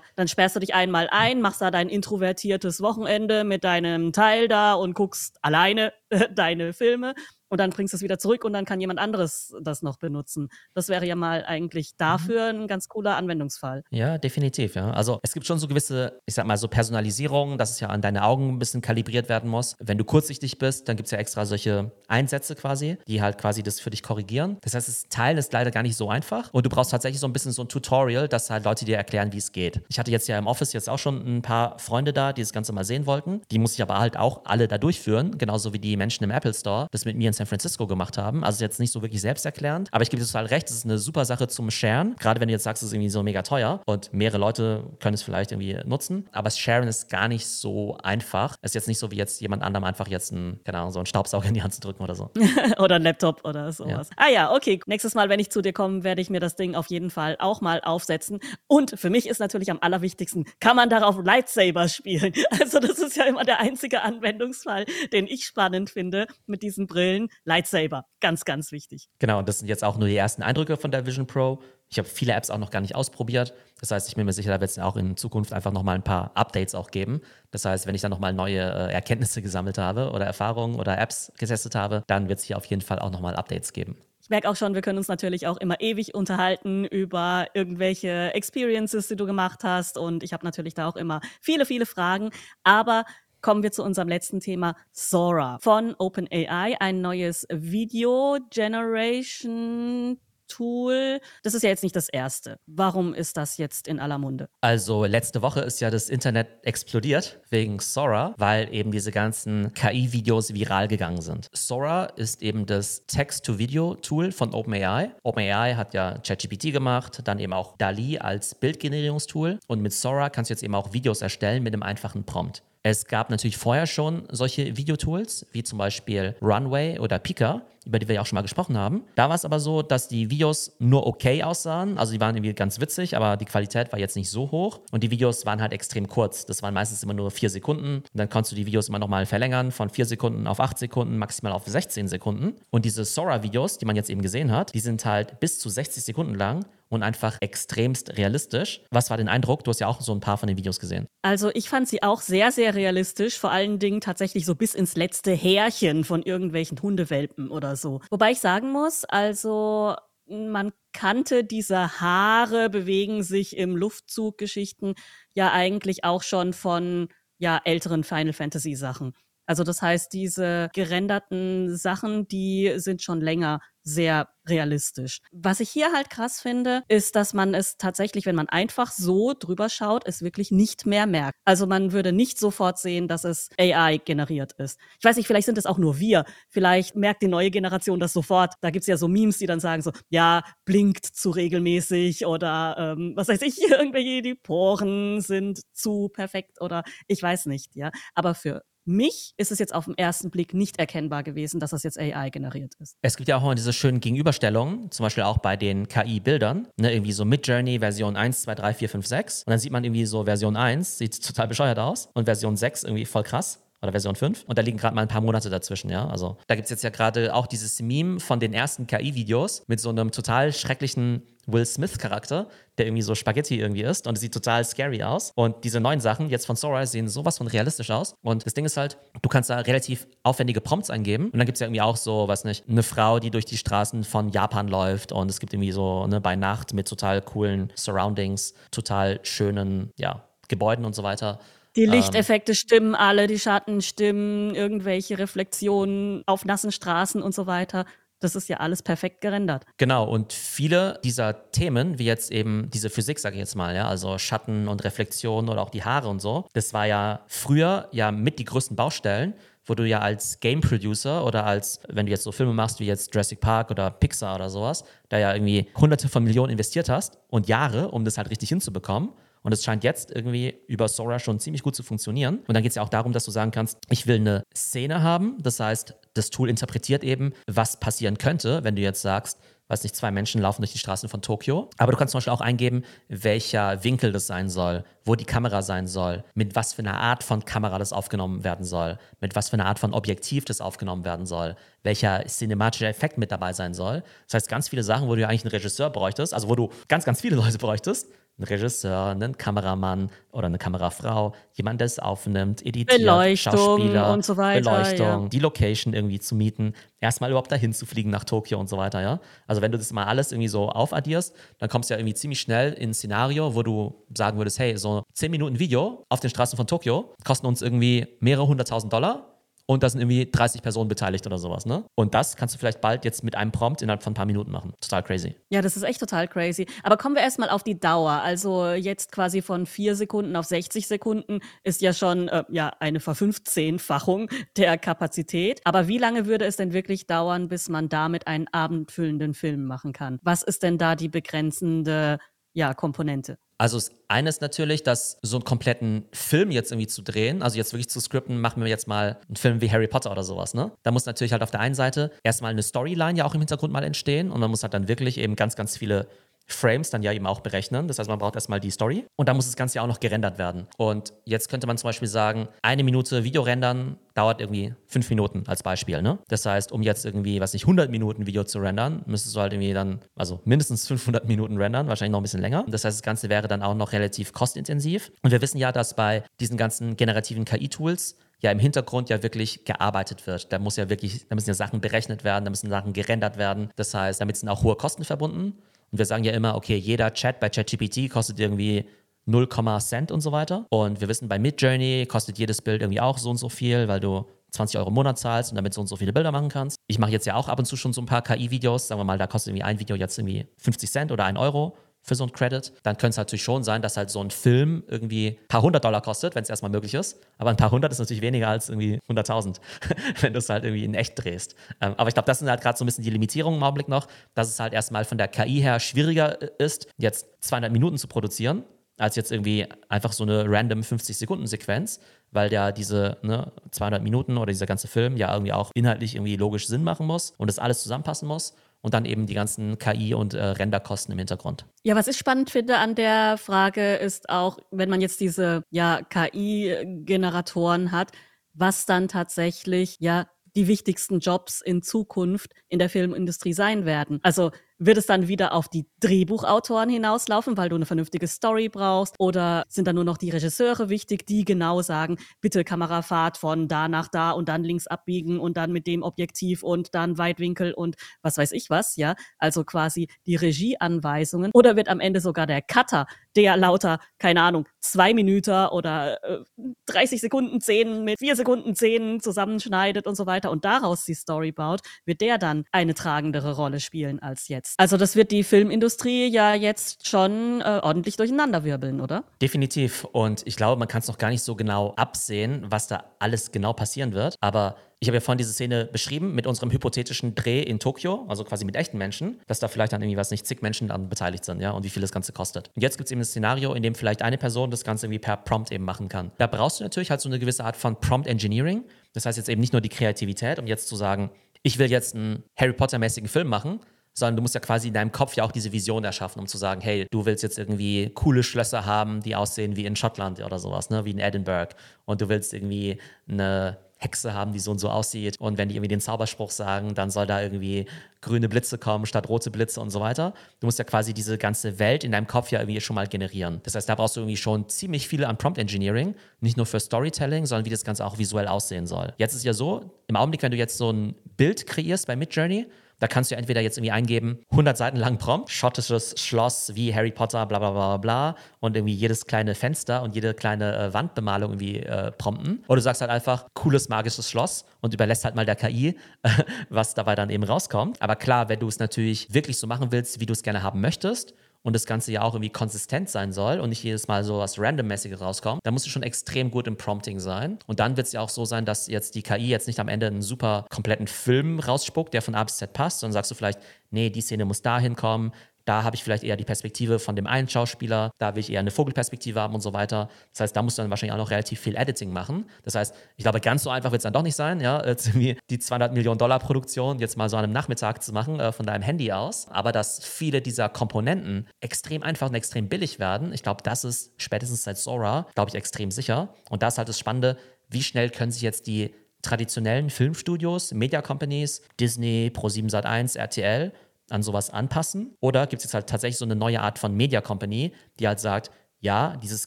[0.16, 4.74] dann sperrst du dich einmal ein, machst da dein introvertiertes Wochenende mit deinem Teil da
[4.74, 5.92] und guckst alleine
[6.34, 7.14] deine Filme
[7.48, 10.48] und dann bringst du es wieder zurück und dann kann jemand anderes das noch benutzen.
[10.74, 13.84] Das wäre ja mal eigentlich dafür ein ganz cooler Anwendungsfall.
[13.90, 14.90] Ja, definitiv, ja.
[14.90, 18.02] Also es gibt schon so gewisse, ich sag mal, so Personalisierungen, dass es ja an
[18.02, 19.74] deine Augen ein bisschen kalibriert werden muss.
[19.78, 23.62] Wenn du kurzsichtig bist, dann gibt es ja extra solche Einsätze quasi, die halt quasi
[23.62, 24.58] das für dich korrigieren.
[24.62, 26.52] Das heißt, das Teilen ist leider gar nicht so einfach.
[26.52, 29.32] Und du brauchst tatsächlich so ein bisschen so ein Tutorial, dass halt Leute dir erklären,
[29.32, 29.80] wie es geht.
[29.88, 32.52] Ich hatte jetzt ja im Office jetzt auch schon ein paar Freunde da, die das
[32.52, 33.42] Ganze mal sehen wollten.
[33.50, 36.54] Die muss ich aber halt auch alle da durchführen, genauso wie die Menschen im Apple
[36.54, 38.44] Store das mit mir in San Francisco gemacht haben.
[38.44, 40.98] Also jetzt nicht so wirklich selbsterklärend, aber ich gebe dir total recht, es ist eine
[40.98, 42.16] super Sache zum Sharen.
[42.18, 45.14] Gerade wenn du jetzt sagst, es ist irgendwie so mega teuer und mehrere Leute können
[45.14, 48.56] es vielleicht irgendwie nutzen, aber das Sharen ist gar nicht so einfach.
[48.60, 50.98] Es ist jetzt nicht so wie jetzt jemand anderem einfach jetzt ein, keine Ahnung, so
[50.98, 52.30] einen Staubsauger in die Hand zu drücken oder so.
[52.78, 54.10] oder ein Laptop oder sowas.
[54.16, 54.80] Ah ja, okay.
[54.86, 57.36] Nächstes Mal, wenn ich zu dir komme, werde ich mir das Ding auf jeden Fall
[57.38, 58.40] auch mal aufsetzen.
[58.66, 62.32] Und für mich ist natürlich am allerwichtigsten, kann man darauf Lightsaber spielen?
[62.60, 67.27] Also das ist ja immer der einzige Anwendungsfall, den ich spannend finde mit diesen Brillen.
[67.44, 69.08] Lightsaber, ganz, ganz wichtig.
[69.18, 71.60] Genau, und das sind jetzt auch nur die ersten Eindrücke von der Vision Pro.
[71.90, 73.54] Ich habe viele Apps auch noch gar nicht ausprobiert.
[73.80, 76.04] Das heißt, ich bin mir sicher, da wird es auch in Zukunft einfach nochmal ein
[76.04, 77.20] paar Updates auch geben.
[77.50, 81.32] Das heißt, wenn ich dann nochmal neue äh, Erkenntnisse gesammelt habe oder Erfahrungen oder Apps
[81.38, 83.96] getestet habe, dann wird es hier auf jeden Fall auch nochmal Updates geben.
[84.20, 89.08] Ich merke auch schon, wir können uns natürlich auch immer ewig unterhalten über irgendwelche Experiences,
[89.08, 89.96] die du gemacht hast.
[89.96, 92.28] Und ich habe natürlich da auch immer viele, viele Fragen.
[92.62, 93.06] Aber
[93.40, 101.20] kommen wir zu unserem letzten Thema, Sora von OpenAI, ein neues Video Generation Tool.
[101.42, 102.58] Das ist ja jetzt nicht das erste.
[102.66, 104.48] Warum ist das jetzt in aller Munde?
[104.60, 110.54] Also letzte Woche ist ja das Internet explodiert wegen Sora, weil eben diese ganzen KI-Videos
[110.54, 111.48] viral gegangen sind.
[111.52, 115.12] Sora ist eben das Text-to-Video-Tool von OpenAI.
[115.22, 120.50] OpenAI hat ja ChatGPT gemacht, dann eben auch DALI als Bildgenerierungstool und mit Sora kannst
[120.50, 122.62] du jetzt eben auch Videos erstellen mit einem einfachen Prompt.
[122.82, 128.06] Es gab natürlich vorher schon solche Videotools, wie zum Beispiel Runway oder Pika, über die
[128.06, 129.02] wir ja auch schon mal gesprochen haben.
[129.14, 131.98] Da war es aber so, dass die Videos nur okay aussahen.
[131.98, 134.80] Also die waren irgendwie ganz witzig, aber die Qualität war jetzt nicht so hoch.
[134.92, 136.44] Und die Videos waren halt extrem kurz.
[136.44, 137.96] Das waren meistens immer nur vier Sekunden.
[137.96, 141.16] Und dann konntest du die Videos immer nochmal verlängern von vier Sekunden auf acht Sekunden,
[141.16, 142.54] maximal auf 16 Sekunden.
[142.70, 146.04] Und diese Sora-Videos, die man jetzt eben gesehen hat, die sind halt bis zu 60
[146.04, 148.80] Sekunden lang und einfach extremst realistisch.
[148.90, 149.64] Was war dein Eindruck?
[149.64, 151.06] Du hast ja auch so ein paar von den Videos gesehen.
[151.22, 154.96] Also ich fand sie auch sehr, sehr realistisch, vor allen Dingen tatsächlich so bis ins
[154.96, 158.00] letzte Härchen von irgendwelchen Hundewelpen oder so.
[158.10, 164.94] Wobei ich sagen muss, also man kannte diese Haare bewegen sich im Luftzug Geschichten
[165.32, 167.08] ja eigentlich auch schon von
[167.38, 169.14] ja älteren Final Fantasy Sachen.
[169.48, 175.20] Also das heißt, diese gerenderten Sachen, die sind schon länger sehr realistisch.
[175.32, 179.32] Was ich hier halt krass finde, ist, dass man es tatsächlich, wenn man einfach so
[179.32, 181.38] drüber schaut, es wirklich nicht mehr merkt.
[181.46, 184.78] Also man würde nicht sofort sehen, dass es AI generiert ist.
[184.98, 186.24] Ich weiß nicht, vielleicht sind es auch nur wir.
[186.50, 188.54] Vielleicht merkt die neue Generation das sofort.
[188.60, 193.12] Da gibt's ja so Memes, die dann sagen so, ja, blinkt zu regelmäßig oder ähm,
[193.16, 197.90] was weiß ich, irgendwelche, die Poren sind zu perfekt oder ich weiß nicht, ja.
[198.14, 201.82] Aber für mich ist es jetzt auf den ersten Blick nicht erkennbar gewesen, dass das
[201.82, 202.96] jetzt AI generiert ist.
[203.02, 206.92] Es gibt ja auch immer diese schönen Gegenüberstellungen, zum Beispiel auch bei den KI-Bildern, ne,
[206.92, 210.06] irgendwie so Midjourney Version 1, 2, 3, 4, 5, 6 und dann sieht man irgendwie
[210.06, 212.08] so Version 1, sieht total bescheuert aus.
[212.14, 214.44] Und Version 6 irgendwie voll krass oder Version 5.
[214.44, 216.06] Und da liegen gerade mal ein paar Monate dazwischen, ja.
[216.08, 219.80] Also da gibt es jetzt ja gerade auch dieses Meme von den ersten KI-Videos mit
[219.80, 224.34] so einem total schrecklichen Will Smith-Charakter, der irgendwie so Spaghetti irgendwie ist und es sieht
[224.34, 225.32] total scary aus.
[225.34, 228.14] Und diese neuen Sachen jetzt von Sora sehen sowas von realistisch aus.
[228.22, 231.26] Und das Ding ist halt, du kannst da relativ aufwendige Prompts eingeben.
[231.26, 233.56] Und dann gibt es ja irgendwie auch so, weiß nicht, eine Frau, die durch die
[233.56, 235.10] Straßen von Japan läuft.
[235.10, 240.24] Und es gibt irgendwie so, ne, bei Nacht mit total coolen Surroundings, total schönen, ja,
[240.48, 241.38] Gebäuden und so weiter.
[241.76, 247.34] Die ähm, Lichteffekte ähm, stimmen alle, die Schatten stimmen, irgendwelche Reflexionen auf nassen Straßen und
[247.34, 247.84] so weiter.
[248.20, 249.64] Das ist ja alles perfekt gerendert.
[249.76, 253.86] Genau, und viele dieser Themen, wie jetzt eben diese Physik, sage ich jetzt mal, ja,
[253.86, 258.10] also Schatten und Reflexion oder auch die Haare und so, das war ja früher ja
[258.10, 259.34] mit die größten Baustellen,
[259.68, 262.86] wo du ja als Game Producer oder als, wenn du jetzt so Filme machst wie
[262.86, 267.18] jetzt Jurassic Park oder Pixar oder sowas, da ja irgendwie hunderte von Millionen investiert hast
[267.28, 269.10] und Jahre, um das halt richtig hinzubekommen.
[269.48, 272.40] Und es scheint jetzt irgendwie über Sora schon ziemlich gut zu funktionieren.
[272.46, 275.02] Und dann geht es ja auch darum, dass du sagen kannst, ich will eine Szene
[275.02, 275.38] haben.
[275.40, 279.38] Das heißt, das Tool interpretiert eben, was passieren könnte, wenn du jetzt sagst,
[279.68, 281.70] weiß nicht, zwei Menschen laufen durch die Straßen von Tokio.
[281.78, 285.62] Aber du kannst zum Beispiel auch eingeben, welcher Winkel das sein soll, wo die Kamera
[285.62, 289.48] sein soll, mit was für einer Art von Kamera das aufgenommen werden soll, mit was
[289.48, 293.72] für einer Art von Objektiv das aufgenommen werden soll, welcher cinematische Effekt mit dabei sein
[293.72, 294.02] soll.
[294.26, 297.06] Das heißt, ganz viele Sachen, wo du eigentlich einen Regisseur bräuchtest, also wo du ganz,
[297.06, 298.08] ganz viele Leute bräuchtest,
[298.38, 304.24] einen Regisseur, einen Kameramann oder eine Kamerafrau, jemand, der es aufnimmt, editiert, Beleuchtung Schauspieler, und
[304.24, 305.28] so weiter, Beleuchtung, ja.
[305.28, 309.02] die Location irgendwie zu mieten, erstmal überhaupt dahin zu fliegen nach Tokio und so weiter,
[309.02, 309.20] ja.
[309.46, 312.40] Also wenn du das mal alles irgendwie so aufaddierst, dann kommst du ja irgendwie ziemlich
[312.40, 316.30] schnell in ein Szenario, wo du sagen würdest, hey, so 10 Minuten Video auf den
[316.30, 319.37] Straßen von Tokio kosten uns irgendwie mehrere hunderttausend Dollar
[319.70, 321.84] und da sind irgendwie 30 Personen beteiligt oder sowas, ne?
[321.94, 324.50] Und das kannst du vielleicht bald jetzt mit einem Prompt innerhalb von ein paar Minuten
[324.50, 324.72] machen.
[324.80, 325.36] Total crazy.
[325.50, 326.66] Ja, das ist echt total crazy.
[326.82, 328.22] Aber kommen wir erstmal auf die Dauer.
[328.22, 332.98] Also jetzt quasi von vier Sekunden auf 60 Sekunden ist ja schon äh, ja, eine
[332.98, 335.60] Verfünfzehnfachung der Kapazität.
[335.64, 339.92] Aber wie lange würde es denn wirklich dauern, bis man damit einen abendfüllenden Film machen
[339.92, 340.18] kann?
[340.22, 342.18] Was ist denn da die begrenzende
[342.54, 343.38] ja, Komponente?
[343.60, 347.58] Also das eine ist natürlich, dass so einen kompletten Film jetzt irgendwie zu drehen, also
[347.58, 350.54] jetzt wirklich zu skripten, machen wir jetzt mal einen Film wie Harry Potter oder sowas,
[350.54, 350.70] ne?
[350.84, 353.72] Da muss natürlich halt auf der einen Seite erstmal eine Storyline ja auch im Hintergrund
[353.72, 356.06] mal entstehen und man muss halt dann wirklich eben ganz, ganz viele
[356.48, 357.88] Frames dann ja eben auch berechnen.
[357.88, 360.00] Das heißt, man braucht erstmal die Story und dann muss das Ganze ja auch noch
[360.00, 360.66] gerendert werden.
[360.76, 365.44] Und jetzt könnte man zum Beispiel sagen, eine Minute Video rendern dauert irgendwie fünf Minuten
[365.46, 366.02] als Beispiel.
[366.02, 366.18] Ne?
[366.28, 369.52] Das heißt, um jetzt irgendwie, was nicht, 100 Minuten Video zu rendern, müsstest du halt
[369.52, 372.64] irgendwie dann, also mindestens 500 Minuten rendern, wahrscheinlich noch ein bisschen länger.
[372.66, 375.12] Das heißt, das Ganze wäre dann auch noch relativ kostintensiv.
[375.22, 379.64] Und wir wissen ja, dass bei diesen ganzen generativen KI-Tools ja im Hintergrund ja wirklich
[379.64, 380.52] gearbeitet wird.
[380.52, 383.70] Da muss ja wirklich, da müssen ja Sachen berechnet werden, da müssen Sachen gerendert werden.
[383.76, 385.54] Das heißt, damit sind auch hohe Kosten verbunden.
[385.90, 388.84] Und wir sagen ja immer, okay, jeder Chat bei ChatGPT kostet irgendwie
[389.26, 389.48] 0,
[389.80, 390.66] Cent und so weiter.
[390.70, 394.00] Und wir wissen, bei Midjourney kostet jedes Bild irgendwie auch so und so viel, weil
[394.00, 396.78] du 20 Euro im Monat zahlst und damit so und so viele Bilder machen kannst.
[396.86, 398.88] Ich mache jetzt ja auch ab und zu schon so ein paar KI-Videos.
[398.88, 401.76] Sagen wir mal, da kostet irgendwie ein Video jetzt irgendwie 50 Cent oder ein Euro
[402.08, 404.82] für so ein Credit, dann könnte es natürlich schon sein, dass halt so ein Film
[404.88, 407.20] irgendwie ein paar hundert Dollar kostet, wenn es erstmal möglich ist.
[407.36, 409.56] Aber ein paar hundert ist natürlich weniger als irgendwie 100.000,
[410.20, 411.54] wenn du es halt irgendwie in echt drehst.
[411.80, 413.88] Ähm, aber ich glaube, das sind halt gerade so ein bisschen die Limitierungen im Augenblick
[413.88, 417.98] noch, dass es halt erstmal von der KI her schwieriger äh, ist, jetzt 200 Minuten
[417.98, 418.64] zu produzieren,
[418.96, 422.00] als jetzt irgendwie einfach so eine random 50-Sekunden-Sequenz,
[422.32, 426.36] weil ja diese ne, 200 Minuten oder dieser ganze Film ja irgendwie auch inhaltlich irgendwie
[426.36, 430.14] logisch Sinn machen muss und das alles zusammenpassen muss und dann eben die ganzen KI-
[430.14, 431.66] und äh, Renderkosten im Hintergrund.
[431.82, 436.02] Ja, was ich spannend finde an der Frage ist auch, wenn man jetzt diese ja,
[436.02, 438.12] KI-Generatoren hat,
[438.54, 440.26] was dann tatsächlich ja
[440.56, 444.20] die wichtigsten Jobs in Zukunft in der Filmindustrie sein werden.
[444.22, 449.14] Also wird es dann wieder auf die Drehbuchautoren hinauslaufen, weil du eine vernünftige Story brauchst?
[449.18, 453.88] Oder sind dann nur noch die Regisseure wichtig, die genau sagen, bitte Kamerafahrt von da
[453.88, 457.96] nach da und dann links abbiegen und dann mit dem Objektiv und dann Weitwinkel und
[458.22, 459.14] was weiß ich was, ja?
[459.38, 461.50] Also quasi die Regieanweisungen.
[461.54, 466.44] Oder wird am Ende sogar der Cutter, der lauter, keine Ahnung, zwei Minuten oder äh,
[466.86, 471.52] 30 Sekunden Szenen mit vier Sekunden Szenen zusammenschneidet und so weiter und daraus die Story
[471.52, 474.80] baut, wird der dann eine tragendere Rolle spielen als jetzt jetzt.
[474.80, 479.24] Also das wird die Filmindustrie ja jetzt schon äh, ordentlich durcheinanderwirbeln, oder?
[479.40, 480.04] Definitiv.
[480.04, 483.52] Und ich glaube, man kann es noch gar nicht so genau absehen, was da alles
[483.52, 484.36] genau passieren wird.
[484.40, 488.42] Aber ich habe ja vorhin diese Szene beschrieben mit unserem hypothetischen Dreh in Tokio, also
[488.42, 491.44] quasi mit echten Menschen, dass da vielleicht dann irgendwie was nicht zig Menschen dann beteiligt
[491.44, 492.70] sind, ja, und wie viel das Ganze kostet.
[492.74, 495.20] Und jetzt gibt es eben ein Szenario, in dem vielleicht eine Person das Ganze irgendwie
[495.20, 496.32] per Prompt eben machen kann.
[496.38, 498.84] Da brauchst du natürlich halt so eine gewisse Art von Prompt Engineering.
[499.12, 501.30] Das heißt jetzt eben nicht nur die Kreativität, um jetzt zu sagen,
[501.62, 503.80] ich will jetzt einen Harry Potter-mäßigen Film machen,
[504.18, 506.58] sondern du musst ja quasi in deinem Kopf ja auch diese Vision erschaffen, um zu
[506.58, 510.58] sagen, hey, du willst jetzt irgendwie coole Schlösser haben, die aussehen wie in Schottland oder
[510.58, 511.74] sowas, ne, wie in Edinburgh.
[512.04, 512.98] Und du willst irgendwie
[513.28, 515.36] eine Hexe haben, die so und so aussieht.
[515.40, 517.86] Und wenn die irgendwie den Zauberspruch sagen, dann soll da irgendwie
[518.20, 520.34] grüne Blitze kommen statt rote Blitze und so weiter.
[520.60, 523.60] Du musst ja quasi diese ganze Welt in deinem Kopf ja irgendwie schon mal generieren.
[523.64, 526.78] Das heißt, da brauchst du irgendwie schon ziemlich viele an Prompt Engineering, nicht nur für
[526.78, 529.12] Storytelling, sondern wie das Ganze auch visuell aussehen soll.
[529.18, 532.66] Jetzt ist ja so, im Augenblick, wenn du jetzt so ein Bild kreierst bei Midjourney,
[532.98, 537.10] da kannst du entweder jetzt irgendwie eingeben, 100 Seiten lang Prompt, schottisches Schloss wie Harry
[537.10, 541.52] Potter, bla bla bla bla und irgendwie jedes kleine Fenster und jede kleine äh, Wandbemalung
[541.52, 542.64] irgendwie äh, prompten.
[542.66, 545.96] Oder du sagst halt einfach, cooles magisches Schloss und überlässt halt mal der KI,
[546.70, 548.00] was dabei dann eben rauskommt.
[548.02, 550.80] Aber klar, wenn du es natürlich wirklich so machen willst, wie du es gerne haben
[550.80, 554.38] möchtest, und das Ganze ja auch irgendwie konsistent sein soll und nicht jedes Mal so
[554.38, 557.58] was Randommäßiges rauskommt, dann musst du schon extrem gut im Prompting sein.
[557.66, 559.88] Und dann wird es ja auch so sein, dass jetzt die KI jetzt nicht am
[559.88, 563.34] Ende einen super kompletten Film rausspuckt, der von A bis Z passt, sondern sagst du
[563.34, 565.32] vielleicht, nee, die Szene muss dahin kommen,
[565.68, 568.60] da habe ich vielleicht eher die Perspektive von dem einen Schauspieler, da will ich eher
[568.60, 570.08] eine Vogelperspektive haben und so weiter.
[570.32, 572.48] Das heißt, da musst du dann wahrscheinlich auch noch relativ viel Editing machen.
[572.62, 575.58] Das heißt, ich glaube, ganz so einfach wird es dann doch nicht sein, ja, die
[575.58, 578.80] 200 Millionen Dollar Produktion jetzt mal so an einem Nachmittag zu machen äh, von deinem
[578.80, 579.48] Handy aus.
[579.48, 584.12] Aber dass viele dieser Komponenten extrem einfach und extrem billig werden, ich glaube, das ist
[584.16, 586.32] spätestens seit Sora, glaube ich, extrem sicher.
[586.48, 587.36] Und da ist halt das Spannende,
[587.68, 593.72] wie schnell können sich jetzt die traditionellen Filmstudios, Media Companies, Disney, Pro7 Sat1, RTL
[594.10, 595.16] an sowas anpassen?
[595.20, 598.20] Oder gibt es jetzt halt tatsächlich so eine neue Art von Media Company, die halt
[598.20, 598.50] sagt,
[598.80, 599.46] ja, dieses